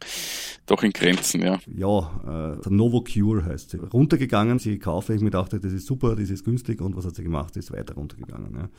doch 0.67 0.83
in 0.83 0.91
Grenzen, 0.91 1.41
ja. 1.41 1.59
Ja, 1.73 2.57
äh, 2.65 2.69
Novocure 2.69 3.45
heißt 3.45 3.69
sie. 3.71 3.77
Runtergegangen, 3.77 4.59
sie 4.59 4.71
gekauft, 4.71 5.09
ich 5.09 5.21
mir 5.21 5.29
dachte, 5.29 5.59
das 5.59 5.71
ist 5.71 5.87
super, 5.87 6.15
das 6.15 6.29
ist 6.29 6.43
günstig 6.43 6.81
und 6.81 6.95
was 6.95 7.05
hat 7.05 7.15
sie 7.15 7.23
gemacht? 7.23 7.53
Sie 7.53 7.61
ist 7.61 7.71
weiter 7.71 7.95
runtergegangen. 7.95 8.53
Ja. 8.53 8.69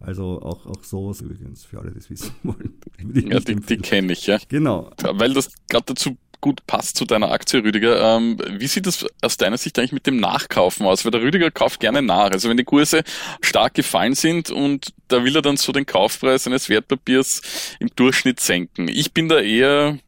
Also 0.00 0.40
auch, 0.42 0.66
auch 0.66 0.84
sowas 0.84 1.20
übrigens, 1.20 1.64
für 1.64 1.80
alle, 1.80 1.90
die 1.90 1.98
es 1.98 2.10
wissen 2.10 2.32
wollen. 2.42 2.74
Ja, 3.30 3.40
die, 3.40 3.56
die 3.56 3.78
kenne 3.78 4.12
ich, 4.12 4.26
ja. 4.26 4.38
Genau. 4.48 4.90
Weil 5.02 5.34
das 5.34 5.50
gerade 5.68 5.86
dazu 5.86 6.16
gut 6.44 6.66
passt 6.66 6.98
zu 6.98 7.06
deiner 7.06 7.30
Aktie, 7.30 7.64
Rüdiger. 7.64 8.16
Ähm, 8.16 8.38
wie 8.58 8.66
sieht 8.66 8.86
das 8.86 9.06
aus 9.22 9.38
deiner 9.38 9.56
Sicht 9.56 9.78
eigentlich 9.78 9.92
mit 9.92 10.06
dem 10.06 10.18
Nachkaufen 10.18 10.84
aus? 10.84 11.02
Weil 11.02 11.10
der 11.10 11.22
Rüdiger 11.22 11.50
kauft 11.50 11.80
gerne 11.80 12.02
nach. 12.02 12.32
Also 12.32 12.50
wenn 12.50 12.58
die 12.58 12.64
Kurse 12.64 13.02
stark 13.40 13.72
gefallen 13.72 14.14
sind 14.14 14.50
und 14.50 14.92
da 15.08 15.24
will 15.24 15.34
er 15.34 15.40
dann 15.40 15.56
so 15.56 15.72
den 15.72 15.86
Kaufpreis 15.86 16.46
eines 16.46 16.68
Wertpapiers 16.68 17.40
im 17.80 17.88
Durchschnitt 17.96 18.40
senken. 18.40 18.88
Ich 18.88 19.14
bin 19.14 19.30
da 19.30 19.40
eher 19.40 19.98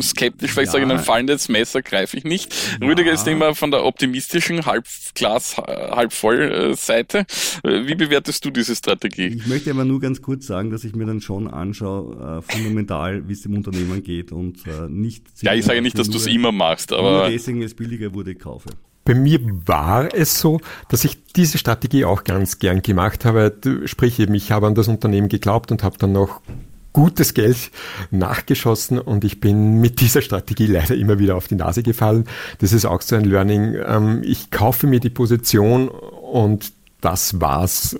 skeptisch, 0.00 0.56
weil 0.56 0.64
ich 0.64 0.68
ja. 0.68 0.72
sage, 0.72 0.84
in 0.84 0.90
ein 0.90 1.00
fallendes 1.00 1.48
Messer 1.48 1.82
greife 1.82 2.16
ich 2.16 2.24
nicht. 2.24 2.54
Ja. 2.80 2.86
Rüdiger 2.86 3.12
ist 3.12 3.26
immer 3.26 3.54
von 3.54 3.70
der 3.70 3.84
optimistischen 3.84 4.66
Halbglas, 4.66 5.56
halb 5.58 6.12
voll 6.12 6.74
Seite. 6.76 7.26
Wie 7.62 7.94
bewertest 7.94 8.44
du 8.44 8.50
diese 8.50 8.74
Strategie? 8.74 9.26
Ich 9.26 9.46
möchte 9.46 9.70
aber 9.70 9.84
nur 9.84 10.00
ganz 10.00 10.22
kurz 10.22 10.46
sagen, 10.46 10.70
dass 10.70 10.84
ich 10.84 10.94
mir 10.94 11.06
dann 11.06 11.20
schon 11.20 11.48
anschaue, 11.48 12.40
äh, 12.40 12.52
fundamental, 12.52 13.28
wie 13.28 13.32
es 13.32 13.42
dem 13.42 13.54
Unternehmen 13.54 14.02
geht 14.02 14.32
und 14.32 14.66
äh, 14.66 14.88
nicht. 14.88 15.24
Ja, 15.42 15.54
ich 15.54 15.64
sage 15.64 15.82
nicht, 15.82 15.98
dass 15.98 16.08
du 16.08 16.16
es 16.16 16.26
immer 16.26 16.52
machst, 16.52 16.92
aber. 16.92 17.22
Nur 17.22 17.30
deswegen, 17.30 17.62
es 17.62 17.74
billiger 17.74 18.14
wurde, 18.14 18.34
kaufe. 18.34 18.70
Bei 19.04 19.14
mir 19.14 19.40
war 19.66 20.14
es 20.14 20.38
so, 20.38 20.60
dass 20.88 21.04
ich 21.04 21.18
diese 21.32 21.58
Strategie 21.58 22.04
auch 22.04 22.22
ganz 22.22 22.58
gern 22.58 22.82
gemacht 22.82 23.24
habe. 23.24 23.56
Sprich 23.86 24.20
eben, 24.20 24.34
ich 24.34 24.52
habe 24.52 24.66
an 24.66 24.74
das 24.74 24.88
Unternehmen 24.88 25.28
geglaubt 25.28 25.72
und 25.72 25.82
habe 25.82 25.96
dann 25.98 26.12
noch 26.12 26.42
gutes 26.92 27.34
Geld 27.34 27.70
nachgeschossen 28.10 28.98
und 28.98 29.24
ich 29.24 29.40
bin 29.40 29.80
mit 29.80 30.00
dieser 30.00 30.22
Strategie 30.22 30.66
leider 30.66 30.94
immer 30.94 31.18
wieder 31.18 31.36
auf 31.36 31.48
die 31.48 31.54
Nase 31.54 31.82
gefallen. 31.82 32.24
Das 32.58 32.72
ist 32.72 32.84
auch 32.84 33.02
so 33.02 33.16
ein 33.16 33.24
Learning. 33.24 33.76
Ähm, 33.84 34.22
ich 34.24 34.50
kaufe 34.50 34.86
mir 34.86 35.00
die 35.00 35.10
Position 35.10 35.88
und 35.88 36.72
das 37.00 37.40
war's. 37.40 37.96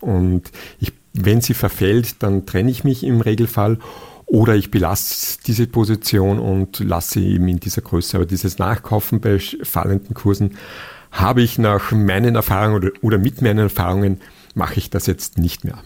Und 0.00 0.50
ich, 0.78 0.92
wenn 1.12 1.40
sie 1.40 1.54
verfällt, 1.54 2.22
dann 2.22 2.46
trenne 2.46 2.70
ich 2.70 2.84
mich 2.84 3.04
im 3.04 3.20
Regelfall 3.20 3.78
oder 4.26 4.54
ich 4.54 4.70
belasse 4.70 5.38
diese 5.44 5.66
Position 5.66 6.38
und 6.38 6.78
lasse 6.78 7.14
sie 7.14 7.26
eben 7.34 7.48
in 7.48 7.58
dieser 7.58 7.82
Größe. 7.82 8.16
Aber 8.16 8.26
dieses 8.26 8.58
Nachkaufen 8.58 9.20
bei 9.20 9.38
fallenden 9.38 10.14
Kursen 10.14 10.56
habe 11.10 11.42
ich 11.42 11.58
nach 11.58 11.90
meinen 11.90 12.36
Erfahrungen 12.36 12.76
oder, 12.76 12.90
oder 13.02 13.18
mit 13.18 13.42
meinen 13.42 13.58
Erfahrungen 13.58 14.20
mache 14.54 14.78
ich 14.78 14.88
das 14.88 15.06
jetzt 15.06 15.38
nicht 15.38 15.64
mehr. 15.64 15.78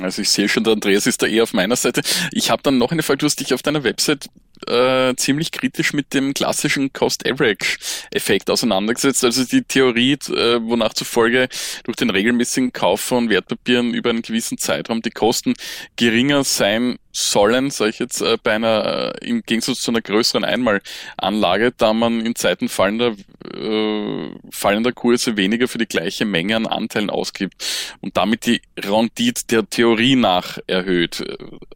Also 0.00 0.22
ich 0.22 0.30
sehe 0.30 0.48
schon, 0.48 0.64
der 0.64 0.74
Andreas 0.74 1.06
ist 1.06 1.22
da 1.22 1.26
eher 1.26 1.42
auf 1.42 1.52
meiner 1.52 1.76
Seite. 1.76 2.02
Ich 2.32 2.50
habe 2.50 2.62
dann 2.62 2.78
noch 2.78 2.92
eine 2.92 3.02
Frage, 3.02 3.18
du 3.18 3.26
hast 3.26 3.40
dich 3.40 3.54
auf 3.54 3.62
deiner 3.62 3.84
Website 3.84 4.28
äh, 4.66 5.14
ziemlich 5.16 5.52
kritisch 5.52 5.92
mit 5.92 6.14
dem 6.14 6.34
klassischen 6.34 6.92
Cost-Average-Effekt 6.92 8.50
auseinandergesetzt. 8.50 9.24
Also 9.24 9.44
die 9.44 9.62
Theorie, 9.62 10.12
äh, 10.12 10.60
wonach 10.62 10.94
zufolge 10.94 11.48
durch 11.84 11.96
den 11.96 12.10
regelmäßigen 12.10 12.72
Kauf 12.72 13.00
von 13.00 13.28
Wertpapieren 13.28 13.94
über 13.94 14.10
einen 14.10 14.22
gewissen 14.22 14.58
Zeitraum 14.58 15.02
die 15.02 15.10
Kosten 15.10 15.54
geringer 15.96 16.44
sein 16.44 16.98
sollen, 17.16 17.70
sage 17.70 17.90
ich 17.90 17.98
jetzt, 17.98 18.20
äh, 18.20 18.36
bei 18.42 18.52
einer, 18.52 19.14
äh, 19.22 19.28
im 19.28 19.42
Gegensatz 19.42 19.80
zu 19.80 19.90
einer 19.90 20.02
größeren 20.02 20.44
Einmalanlage, 20.44 21.72
da 21.76 21.94
man 21.94 22.20
in 22.20 22.34
Zeiten 22.34 22.68
fallender, 22.68 23.14
äh, 23.54 24.30
fallender 24.50 24.92
Kurse 24.92 25.36
weniger 25.38 25.66
für 25.66 25.78
die 25.78 25.86
gleiche 25.86 26.26
Menge 26.26 26.56
an 26.56 26.66
Anteilen 26.66 27.08
ausgibt 27.08 27.54
und 28.02 28.16
damit 28.18 28.44
die 28.44 28.60
Rendite 28.78 29.46
der 29.48 29.68
Theorie 29.68 30.14
nach 30.14 30.58
erhöht. 30.66 31.24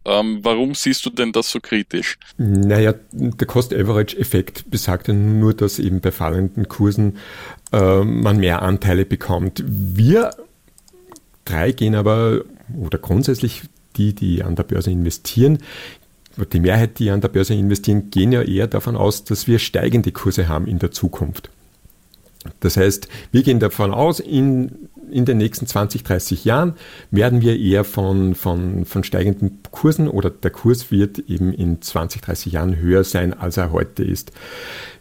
Ähm, 0.05 0.41
warum 0.43 0.75
siehst 0.75 1.07
du 1.07 1.11
denn 1.11 1.33
das 1.33 1.51
so 1.51 1.61
kritisch? 1.61 2.19
Naja, 2.37 2.95
der 3.13 3.47
Cost-Average-Effekt 3.47 4.71
besagt 4.71 5.09
ja 5.09 5.15
nur, 5.15 5.55
dass 5.55 5.79
eben 5.79 6.03
bei 6.03 6.13
fallenden 6.13 6.69
Kursen 6.69 7.17
äh, 7.73 8.05
man 8.05 8.39
mehr 8.39 8.61
Anteile 8.61 9.07
bekommt. 9.07 9.65
Wir 9.67 10.33
drei 11.47 11.73
gehen 11.73 11.95
aber, 11.95 12.43
oder 12.79 12.99
grundsätzlich 12.99 13.63
die, 14.01 14.15
die 14.15 14.43
an 14.43 14.57
der 14.57 14.63
Börse 14.63 14.91
investieren, 14.91 15.59
die 16.53 16.61
Mehrheit, 16.61 16.99
die 16.99 17.11
an 17.11 17.21
der 17.21 17.29
Börse 17.29 17.55
investieren, 17.55 18.11
gehen 18.11 18.33
ja 18.33 18.43
eher 18.43 18.67
davon 18.67 18.97
aus, 18.97 19.25
dass 19.25 19.47
wir 19.47 19.59
steigende 19.59 20.13
Kurse 20.13 20.49
haben 20.49 20.67
in 20.67 20.79
der 20.79 20.91
Zukunft. 20.91 21.51
Das 22.61 22.77
heißt, 22.79 23.09
wir 23.33 23.43
gehen 23.43 23.61
davon 23.61 23.93
aus, 23.93 24.19
in, 24.19 24.89
in 25.11 25.27
den 25.27 25.37
nächsten 25.37 25.67
20, 25.67 26.05
30 26.05 26.47
Jahren 26.47 26.75
werden 27.11 27.43
wir 27.43 27.59
eher 27.59 27.85
von, 27.85 28.35
von, 28.35 28.87
von 28.87 29.05
steigenden 29.05 29.59
Kursen 29.71 30.09
oder 30.09 30.31
der 30.31 30.51
Kurs 30.51 30.91
wird 30.91 31.19
eben 31.19 31.53
in 31.53 31.83
20, 31.83 32.23
30 32.23 32.53
Jahren 32.53 32.77
höher 32.77 33.05
sein, 33.05 33.35
als 33.35 33.59
er 33.59 33.73
heute 33.73 34.05
ist. 34.05 34.33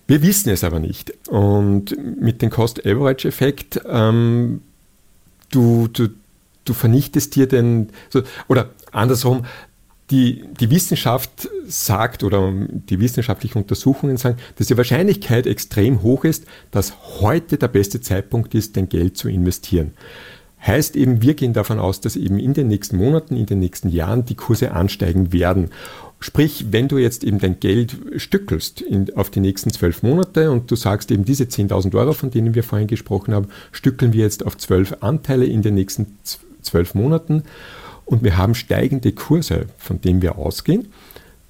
Wir 0.07 0.21
wissen 0.21 0.49
es 0.49 0.65
aber 0.65 0.79
nicht. 0.79 1.13
Und 1.29 1.95
mit 2.19 2.41
dem 2.41 2.49
Cost-Average-Effekt, 2.49 3.81
ähm, 3.87 4.61
du, 5.51 5.87
du, 5.87 6.09
du 6.69 6.73
vernichtest 6.73 7.35
dir 7.35 7.47
den, 7.47 7.89
so, 8.09 8.21
oder 8.47 8.69
andersrum, 8.91 9.45
die, 10.11 10.43
die 10.59 10.71
Wissenschaft 10.71 11.49
sagt 11.67 12.23
oder 12.23 12.51
die 12.51 12.99
wissenschaftlichen 12.99 13.59
Untersuchungen 13.59 14.17
sagen, 14.17 14.37
dass 14.55 14.67
die 14.67 14.77
Wahrscheinlichkeit 14.77 15.45
extrem 15.45 16.01
hoch 16.01 16.23
ist, 16.23 16.45
dass 16.71 16.93
heute 17.19 17.57
der 17.57 17.67
beste 17.67 18.01
Zeitpunkt 18.01 18.55
ist, 18.55 18.75
dein 18.75 18.89
Geld 18.89 19.17
zu 19.17 19.29
investieren. 19.29 19.93
Heißt 20.65 20.97
eben, 20.97 21.21
wir 21.21 21.35
gehen 21.35 21.53
davon 21.53 21.79
aus, 21.79 22.01
dass 22.01 22.17
eben 22.17 22.37
in 22.37 22.53
den 22.53 22.67
nächsten 22.67 22.97
Monaten, 22.97 23.37
in 23.37 23.45
den 23.45 23.59
nächsten 23.59 23.89
Jahren 23.89 24.25
die 24.25 24.35
Kurse 24.35 24.71
ansteigen 24.71 25.31
werden. 25.31 25.69
Sprich, 26.19 26.65
wenn 26.71 26.89
du 26.89 26.97
jetzt 26.97 27.23
eben 27.23 27.39
dein 27.39 27.61
Geld 27.61 27.95
stückelst 28.17 28.81
in, 28.81 29.15
auf 29.15 29.29
die 29.29 29.39
nächsten 29.39 29.71
zwölf 29.71 30.03
Monate 30.03 30.51
und 30.51 30.69
du 30.69 30.75
sagst 30.75 31.11
eben 31.11 31.23
diese 31.23 31.45
10.000 31.45 31.95
Euro, 31.95 32.11
von 32.11 32.29
denen 32.29 32.55
wir 32.55 32.63
vorhin 32.63 32.87
gesprochen 32.87 33.33
haben, 33.33 33.47
stückeln 33.71 34.11
wir 34.11 34.23
jetzt 34.23 34.45
auf 34.45 34.57
zwölf 34.57 34.97
Anteile 34.99 35.45
in 35.45 35.61
den 35.61 35.75
nächsten 35.75 36.17
zwölf 36.23 36.48
Monaten 36.93 37.43
und 38.05 38.23
wir 38.23 38.37
haben 38.37 38.55
steigende 38.55 39.11
Kurse, 39.11 39.67
von 39.77 40.01
denen 40.01 40.21
wir 40.21 40.37
ausgehen, 40.37 40.87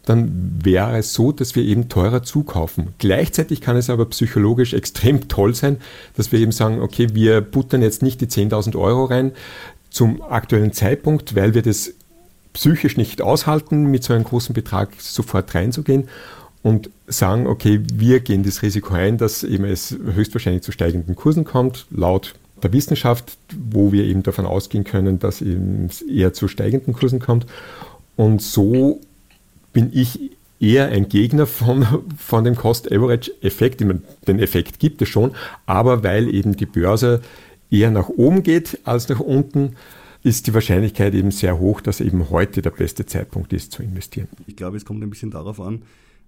dann 0.06 0.60
wäre 0.64 0.98
es 0.98 1.14
so, 1.14 1.32
dass 1.32 1.56
wir 1.56 1.64
eben 1.64 1.88
teurer 1.88 2.24
zukaufen. 2.24 2.96
Gleichzeitig 2.98 3.62
kann 3.62 3.78
es 3.78 3.90
aber 3.90 4.06
psychologisch 4.08 4.74
extrem 4.74 5.28
toll 5.28 5.54
sein, 5.54 5.78
dass 6.16 6.32
wir 6.32 6.40
eben 6.40 6.52
sagen, 6.52 6.80
okay, 6.82 7.10
wir 7.14 7.42
buttern 7.42 7.82
jetzt 7.82 8.02
nicht 8.02 8.20
die 8.20 8.28
10.000 8.28 8.76
Euro 8.76 9.06
rein 9.06 9.34
zum 9.92 10.22
aktuellen 10.22 10.74
Zeitpunkt, 10.74 11.36
weil 11.36 11.54
wir 11.54 11.62
das 11.62 11.94
psychisch 12.54 12.98
nicht 12.98 13.22
aushalten, 13.22 13.86
mit 13.86 14.04
so 14.04 14.14
einem 14.14 14.24
großen 14.24 14.54
Betrag 14.54 14.90
sofort 14.98 15.54
reinzugehen 15.54 16.10
und 16.64 16.90
sagen, 17.08 17.48
okay, 17.48 17.82
wir 17.94 18.20
gehen 18.20 18.44
das 18.44 18.62
Risiko 18.62 18.96
ein, 18.96 19.18
dass 19.18 19.44
eben 19.44 19.66
es 19.66 19.92
höchstwahrscheinlich 19.92 20.64
zu 20.64 20.72
steigenden 20.72 21.16
Kursen 21.16 21.46
kommt, 21.46 21.86
laut 21.92 22.36
der 22.62 22.74
Wissenschaft, 22.74 23.38
wo 23.72 23.91
wir 23.91 24.06
eben 24.06 24.24
davon 24.24 24.45
ausgehen 24.45 24.84
können, 24.84 25.19
dass 25.19 25.41
es 25.41 26.02
eher 26.02 26.34
zu 26.34 26.48
steigenden 26.48 26.93
Kursen 26.93 27.19
kommt. 27.19 27.45
Und 28.15 28.41
so 28.41 29.02
bin 29.74 29.91
ich 29.93 30.32
eher 30.60 30.89
ein 30.89 31.08
Gegner 31.08 31.45
von, 31.45 31.86
von 32.17 32.43
dem 32.43 32.56
Cost-Average-Effekt. 32.56 33.82
Den 34.28 34.39
Effekt 34.39 34.80
gibt 34.80 35.02
es 35.02 35.10
schon, 35.10 35.32
aber 35.65 36.04
weil 36.04 36.34
eben 36.34 36.56
die 36.56 36.65
Börse 36.65 37.22
eher 37.72 37.91
nach 37.91 38.10
oben 38.10 38.43
geht 38.43 38.80
als 38.84 39.08
nach 39.10 39.19
unten, 39.19 39.76
ist 40.22 40.48
die 40.48 40.54
Wahrscheinlichkeit 40.54 41.13
eben 41.13 41.32
sehr 41.32 41.60
hoch, 41.60 41.80
dass 41.82 42.02
eben 42.02 42.30
heute 42.30 42.62
der 42.62 42.72
beste 42.72 43.06
Zeitpunkt 43.06 43.54
ist 43.54 43.72
zu 43.72 43.84
investieren. 43.84 44.28
Ich 44.48 44.56
glaube, 44.58 44.76
es 44.76 44.84
kommt 44.84 45.02
ein 45.02 45.10
bisschen 45.10 45.32
darauf 45.32 45.62
an, 45.62 45.84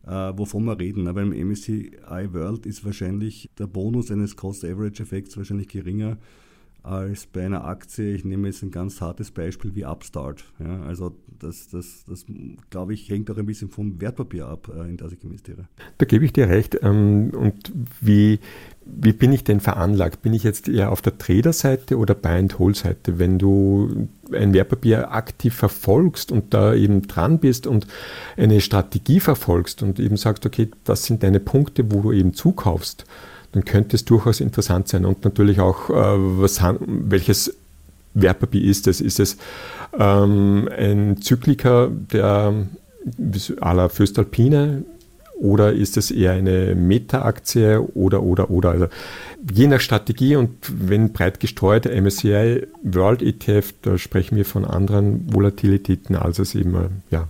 äh, 0.06 0.34
wovon 0.36 0.66
wir 0.66 0.80
reden. 0.80 1.08
Aber 1.08 1.22
im 1.22 1.32
MSCI 1.32 1.92
World 2.34 2.66
ist 2.66 2.86
wahrscheinlich 2.86 3.50
der 3.58 3.68
Bonus 3.68 4.12
eines 4.12 4.36
Cost-Average-Effekts 4.36 5.38
wahrscheinlich 5.38 5.68
geringer 5.68 6.18
als 6.84 7.28
bei 7.28 7.46
einer 7.46 7.66
Aktie. 7.66 8.16
Ich 8.16 8.26
nehme 8.26 8.48
jetzt 8.48 8.64
ein 8.64 8.72
ganz 8.72 9.02
hartes 9.02 9.32
Beispiel 9.32 9.76
wie 9.76 9.86
Upstart. 9.86 10.44
Ja, 10.60 10.82
also 10.82 11.16
das, 11.40 11.70
das, 11.70 12.06
das 12.08 12.26
glaube 12.70 12.94
ich, 12.94 13.10
hängt 13.10 13.30
auch 13.30 13.38
ein 13.38 13.46
bisschen 13.46 13.70
vom 13.70 14.02
Wertpapier 14.02 14.48
ab, 14.48 14.72
äh, 14.76 14.90
in 14.90 14.98
das 14.98 15.12
ich 15.12 15.24
investiere. 15.24 15.68
Da 16.00 16.06
gebe 16.06 16.26
ich 16.26 16.34
dir 16.34 16.50
recht. 16.50 16.80
Ähm, 16.82 17.32
und 17.36 17.72
wie, 18.00 18.40
wie 18.86 19.14
bin 19.14 19.32
ich 19.32 19.44
denn 19.44 19.60
veranlagt? 19.60 20.22
Bin 20.22 20.34
ich 20.34 20.44
jetzt 20.44 20.68
eher 20.68 20.92
auf 20.92 21.02
der 21.02 21.18
Trader-Seite 21.18 21.98
oder 21.98 22.16
Buy-and-Hold-Seite? 22.16 23.20
Wenn 23.20 23.38
du 23.38 24.08
ein 24.34 24.54
Wertpapier 24.54 25.12
aktiv 25.12 25.54
verfolgst 25.54 26.32
und 26.32 26.54
da 26.54 26.74
eben 26.74 27.08
dran 27.08 27.40
bist 27.40 27.68
und 27.68 27.88
eine 28.38 28.62
Strategie 28.62 29.20
verfolgst 29.20 29.84
und 29.84 30.00
eben 30.00 30.18
sagst, 30.18 30.46
okay, 30.46 30.70
das 30.84 31.06
sind 31.06 31.24
deine 31.24 31.40
Punkte, 31.40 31.92
wo 31.92 32.02
du 32.02 32.12
eben 32.12 32.34
zukaufst, 32.34 33.06
dann 33.52 33.66
könnte 33.66 33.96
es 33.96 34.06
durchaus 34.06 34.40
interessant 34.40 34.88
sein. 34.88 35.06
Und 35.06 35.24
natürlich 35.24 35.60
auch, 35.60 35.90
äh, 35.90 35.94
was, 36.40 36.62
welches 36.80 37.54
Wertpapier 38.14 38.64
ist 38.64 38.88
es? 38.88 39.02
Ist 39.02 39.20
es 39.20 39.38
ähm, 39.98 40.70
ein 40.78 41.22
Zykliker 41.22 41.90
der 41.90 42.54
à 43.62 43.74
la 43.74 43.90
Föstalpine 43.90 44.84
oder 45.42 45.74
ist 45.74 45.98
es 45.98 46.12
eher 46.12 46.34
eine 46.34 46.76
Meta-Aktie 46.76 47.82
oder, 47.82 48.22
oder, 48.22 48.52
oder? 48.52 48.70
Also 48.70 48.88
je 49.52 49.66
nach 49.68 49.82
Strategie 49.82 50.36
und 50.36 50.56
wenn 50.70 51.14
breit 51.14 51.40
gestreut, 51.40 51.86
MSCI 51.86 52.68
World 52.84 53.24
ETF, 53.24 53.74
da 53.82 53.98
sprechen 53.98 54.38
wir 54.38 54.46
von 54.46 54.66
anderen 54.66 55.34
Volatilitäten, 55.34 56.16
als 56.16 56.38
es 56.38 56.54
eben 56.54 57.02
ja, 57.10 57.28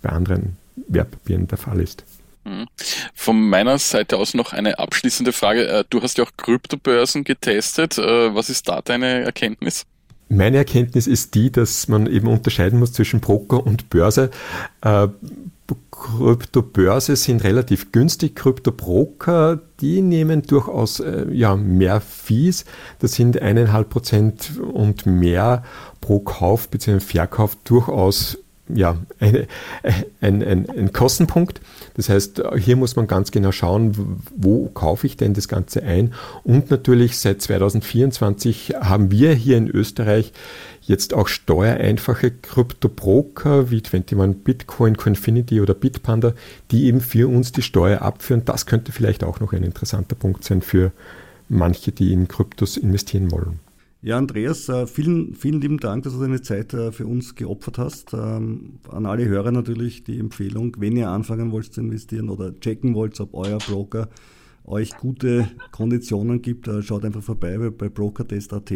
bei 0.00 0.08
anderen 0.08 0.56
Wertpapieren 0.88 1.46
der 1.46 1.58
Fall 1.58 1.80
ist. 1.80 2.04
Mhm. 2.44 2.66
Von 3.14 3.48
meiner 3.48 3.78
Seite 3.78 4.16
aus 4.16 4.32
noch 4.32 4.54
eine 4.54 4.78
abschließende 4.78 5.32
Frage. 5.32 5.68
Äh, 5.68 5.84
du 5.90 6.02
hast 6.02 6.16
ja 6.16 6.24
auch 6.24 6.30
Kryptobörsen 6.38 7.22
getestet. 7.22 7.98
Äh, 7.98 8.34
was 8.34 8.48
ist 8.48 8.66
da 8.68 8.80
deine 8.80 9.22
Erkenntnis? 9.24 9.84
Meine 10.30 10.56
Erkenntnis 10.56 11.06
ist 11.06 11.34
die, 11.34 11.52
dass 11.52 11.88
man 11.88 12.06
eben 12.06 12.26
unterscheiden 12.28 12.78
muss 12.78 12.94
zwischen 12.94 13.20
Broker 13.20 13.64
und 13.64 13.90
Börse. 13.90 14.30
Äh, 14.80 15.08
Kryptobörse 15.90 17.16
sind 17.16 17.44
relativ 17.44 17.92
günstig. 17.92 18.36
Kryptobroker, 18.36 19.60
die 19.80 20.02
nehmen 20.02 20.42
durchaus 20.42 21.00
äh, 21.00 21.26
ja, 21.30 21.56
mehr 21.56 22.00
Fees. 22.00 22.64
Das 22.98 23.14
sind 23.14 23.40
eineinhalb 23.40 23.90
Prozent 23.90 24.58
und 24.60 25.06
mehr 25.06 25.62
pro 26.00 26.20
Kauf 26.20 26.68
bzw. 26.68 27.00
Verkauf 27.00 27.56
durchaus 27.64 28.38
ja, 28.68 28.96
eine, 29.18 29.46
ein, 30.20 30.42
ein, 30.42 30.70
ein 30.70 30.92
Kostenpunkt. 30.92 31.60
Das 31.94 32.08
heißt, 32.08 32.42
hier 32.58 32.76
muss 32.76 32.96
man 32.96 33.06
ganz 33.06 33.30
genau 33.30 33.52
schauen, 33.52 34.22
wo 34.36 34.68
kaufe 34.68 35.06
ich 35.06 35.16
denn 35.16 35.34
das 35.34 35.48
Ganze 35.48 35.82
ein. 35.82 36.14
Und 36.44 36.70
natürlich 36.70 37.18
seit 37.18 37.42
2024 37.42 38.74
haben 38.80 39.10
wir 39.10 39.34
hier 39.34 39.58
in 39.58 39.68
Österreich 39.68 40.32
jetzt 40.82 41.14
auch 41.14 41.28
steuereinfache 41.28 42.30
Kryptobroker 42.30 43.70
wie 43.70 43.82
21 43.82 44.44
Bitcoin, 44.44 44.96
Confinity 44.96 45.60
oder 45.60 45.74
Bitpanda, 45.74 46.34
die 46.70 46.86
eben 46.86 47.00
für 47.00 47.28
uns 47.28 47.52
die 47.52 47.62
Steuer 47.62 48.02
abführen. 48.02 48.44
Das 48.44 48.66
könnte 48.66 48.92
vielleicht 48.92 49.24
auch 49.24 49.40
noch 49.40 49.52
ein 49.52 49.62
interessanter 49.62 50.14
Punkt 50.14 50.44
sein 50.44 50.62
für 50.62 50.92
manche, 51.48 51.92
die 51.92 52.12
in 52.12 52.28
Kryptos 52.28 52.76
investieren 52.76 53.30
wollen. 53.30 53.60
Ja, 54.04 54.18
Andreas, 54.18 54.68
äh, 54.68 54.88
vielen, 54.88 55.36
vielen 55.36 55.60
lieben 55.60 55.78
Dank, 55.78 56.02
dass 56.02 56.14
du 56.14 56.20
deine 56.20 56.42
Zeit 56.42 56.74
äh, 56.74 56.90
für 56.90 57.06
uns 57.06 57.36
geopfert 57.36 57.78
hast. 57.78 58.12
Ähm, 58.14 58.80
an 58.90 59.06
alle 59.06 59.26
Hörer 59.26 59.52
natürlich 59.52 60.02
die 60.02 60.18
Empfehlung, 60.18 60.76
wenn 60.80 60.96
ihr 60.96 61.08
anfangen 61.08 61.52
wollt 61.52 61.72
zu 61.72 61.80
investieren 61.80 62.28
oder 62.28 62.58
checken 62.58 62.96
wollt, 62.96 63.20
ob 63.20 63.32
euer 63.34 63.58
Broker 63.58 64.08
euch 64.64 64.96
gute 64.96 65.48
Konditionen 65.70 66.42
gibt, 66.42 66.66
äh, 66.66 66.82
schaut 66.82 67.04
einfach 67.04 67.22
vorbei 67.22 67.56
bei 67.70 67.88
brokertest.at. 67.88 68.72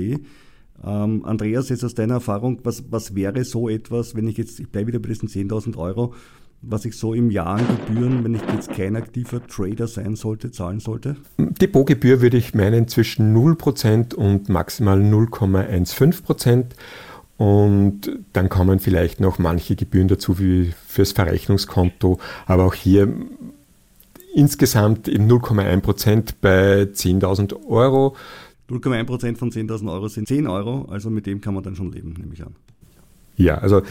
Ähm, 0.85 1.25
Andreas, 1.25 1.69
jetzt 1.69 1.85
aus 1.85 1.95
deiner 1.95 2.15
Erfahrung, 2.15 2.61
was, 2.65 2.85
was 2.91 3.15
wäre 3.15 3.45
so 3.45 3.69
etwas, 3.69 4.15
wenn 4.15 4.29
ich 4.29 4.37
jetzt, 4.37 4.61
ich 4.61 4.69
bleibe 4.69 4.89
wieder 4.89 4.99
bei 4.99 5.09
diesen 5.09 5.29
10.000 5.29 5.77
Euro, 5.77 6.15
was 6.63 6.85
ich 6.85 6.97
so 6.97 7.15
im 7.15 7.31
Jahr 7.31 7.59
an 7.59 7.67
Gebühren, 7.87 8.25
wenn 8.25 8.35
ich 8.35 8.43
jetzt 8.53 8.71
kein 8.71 8.97
aktiver 8.97 9.47
Trader 9.47 9.87
sein 9.87 10.17
sollte, 10.17 10.51
zahlen 10.51 10.81
sollte? 10.81 11.17
Depotgebühr 11.39 12.21
würde 12.21 12.37
ich 12.37 12.55
meinen 12.55 12.89
zwischen 12.89 13.37
0% 13.37 14.15
und 14.15 14.49
maximal 14.49 15.01
0,15%. 15.01 16.65
Und 17.39 18.19
dann 18.33 18.49
kommen 18.49 18.81
vielleicht 18.81 19.21
noch 19.21 19.39
manche 19.39 19.77
Gebühren 19.77 20.09
dazu, 20.09 20.39
wie 20.39 20.73
fürs 20.87 21.13
Verrechnungskonto. 21.13 22.19
Aber 22.47 22.65
auch 22.65 22.75
hier 22.75 23.13
insgesamt 24.35 25.09
eben 25.09 25.31
0,1% 25.31 26.35
bei 26.41 26.83
10.000 26.83 27.67
Euro. 27.69 28.17
0,1% 28.69 29.37
von 29.37 29.51
10.000 29.51 29.93
Euro 29.93 30.09
sind 30.09 30.29
10 30.29 30.47
Euro, 30.47 30.87
also 30.91 31.11
mit 31.11 31.27
dem 31.27 31.41
kann 31.41 31.55
man 31.55 31.63
dann 31.63 31.77
schon 31.77 31.93
leben, 31.93 32.15
nehme 32.19 32.35
ich 32.35 32.43
an. 32.43 32.57
Ja, 33.37 33.59
also 33.59 33.83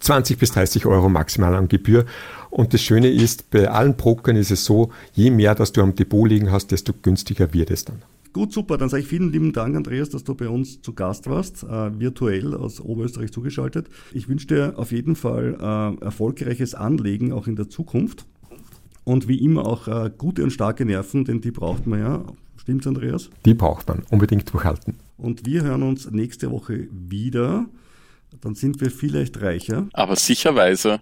20 0.00 0.38
bis 0.38 0.52
30 0.52 0.86
Euro 0.86 1.08
maximal 1.08 1.54
an 1.54 1.68
Gebühr. 1.68 2.04
Und 2.50 2.74
das 2.74 2.82
Schöne 2.82 3.08
ist, 3.08 3.50
bei 3.50 3.68
allen 3.68 3.96
Brokern 3.96 4.36
ist 4.36 4.50
es 4.50 4.64
so, 4.64 4.90
je 5.12 5.30
mehr, 5.30 5.54
dass 5.54 5.72
du 5.72 5.80
am 5.82 5.94
Depot 5.94 6.28
liegen 6.28 6.50
hast, 6.50 6.72
desto 6.72 6.92
günstiger 6.92 7.52
wird 7.52 7.70
es 7.70 7.84
dann. 7.84 8.02
Gut, 8.32 8.52
super. 8.52 8.78
Dann 8.78 8.88
sage 8.88 9.02
ich 9.02 9.08
vielen 9.08 9.30
lieben 9.30 9.52
Dank, 9.52 9.76
Andreas, 9.76 10.08
dass 10.08 10.24
du 10.24 10.34
bei 10.34 10.48
uns 10.48 10.80
zu 10.80 10.94
Gast 10.94 11.28
warst, 11.28 11.64
äh, 11.64 12.00
virtuell 12.00 12.54
aus 12.54 12.80
Oberösterreich 12.80 13.30
zugeschaltet. 13.30 13.88
Ich 14.12 14.28
wünsche 14.28 14.46
dir 14.46 14.74
auf 14.76 14.90
jeden 14.90 15.16
Fall 15.16 15.56
äh, 15.60 16.04
erfolgreiches 16.04 16.74
Anlegen 16.74 17.32
auch 17.32 17.46
in 17.46 17.56
der 17.56 17.68
Zukunft. 17.68 18.26
Und 19.04 19.28
wie 19.28 19.44
immer 19.44 19.66
auch 19.66 19.86
äh, 19.86 20.10
gute 20.16 20.42
und 20.44 20.50
starke 20.50 20.84
Nerven, 20.84 21.24
denn 21.24 21.40
die 21.40 21.50
braucht 21.50 21.86
man 21.86 22.00
ja. 22.00 22.24
Stimmt's, 22.62 22.86
Andreas? 22.86 23.28
Die 23.44 23.54
braucht 23.54 23.88
man. 23.88 24.04
Unbedingt 24.10 24.52
durchhalten. 24.52 24.94
Und 25.16 25.44
wir 25.44 25.62
hören 25.62 25.82
uns 25.82 26.10
nächste 26.10 26.50
Woche 26.50 26.88
wieder 26.90 27.66
dann 28.40 28.54
sind 28.54 28.80
wir 28.80 28.90
vielleicht 28.90 29.40
reicher. 29.42 29.88
Aber 29.92 30.16
sicher 30.16 30.54
weiser. 30.54 31.00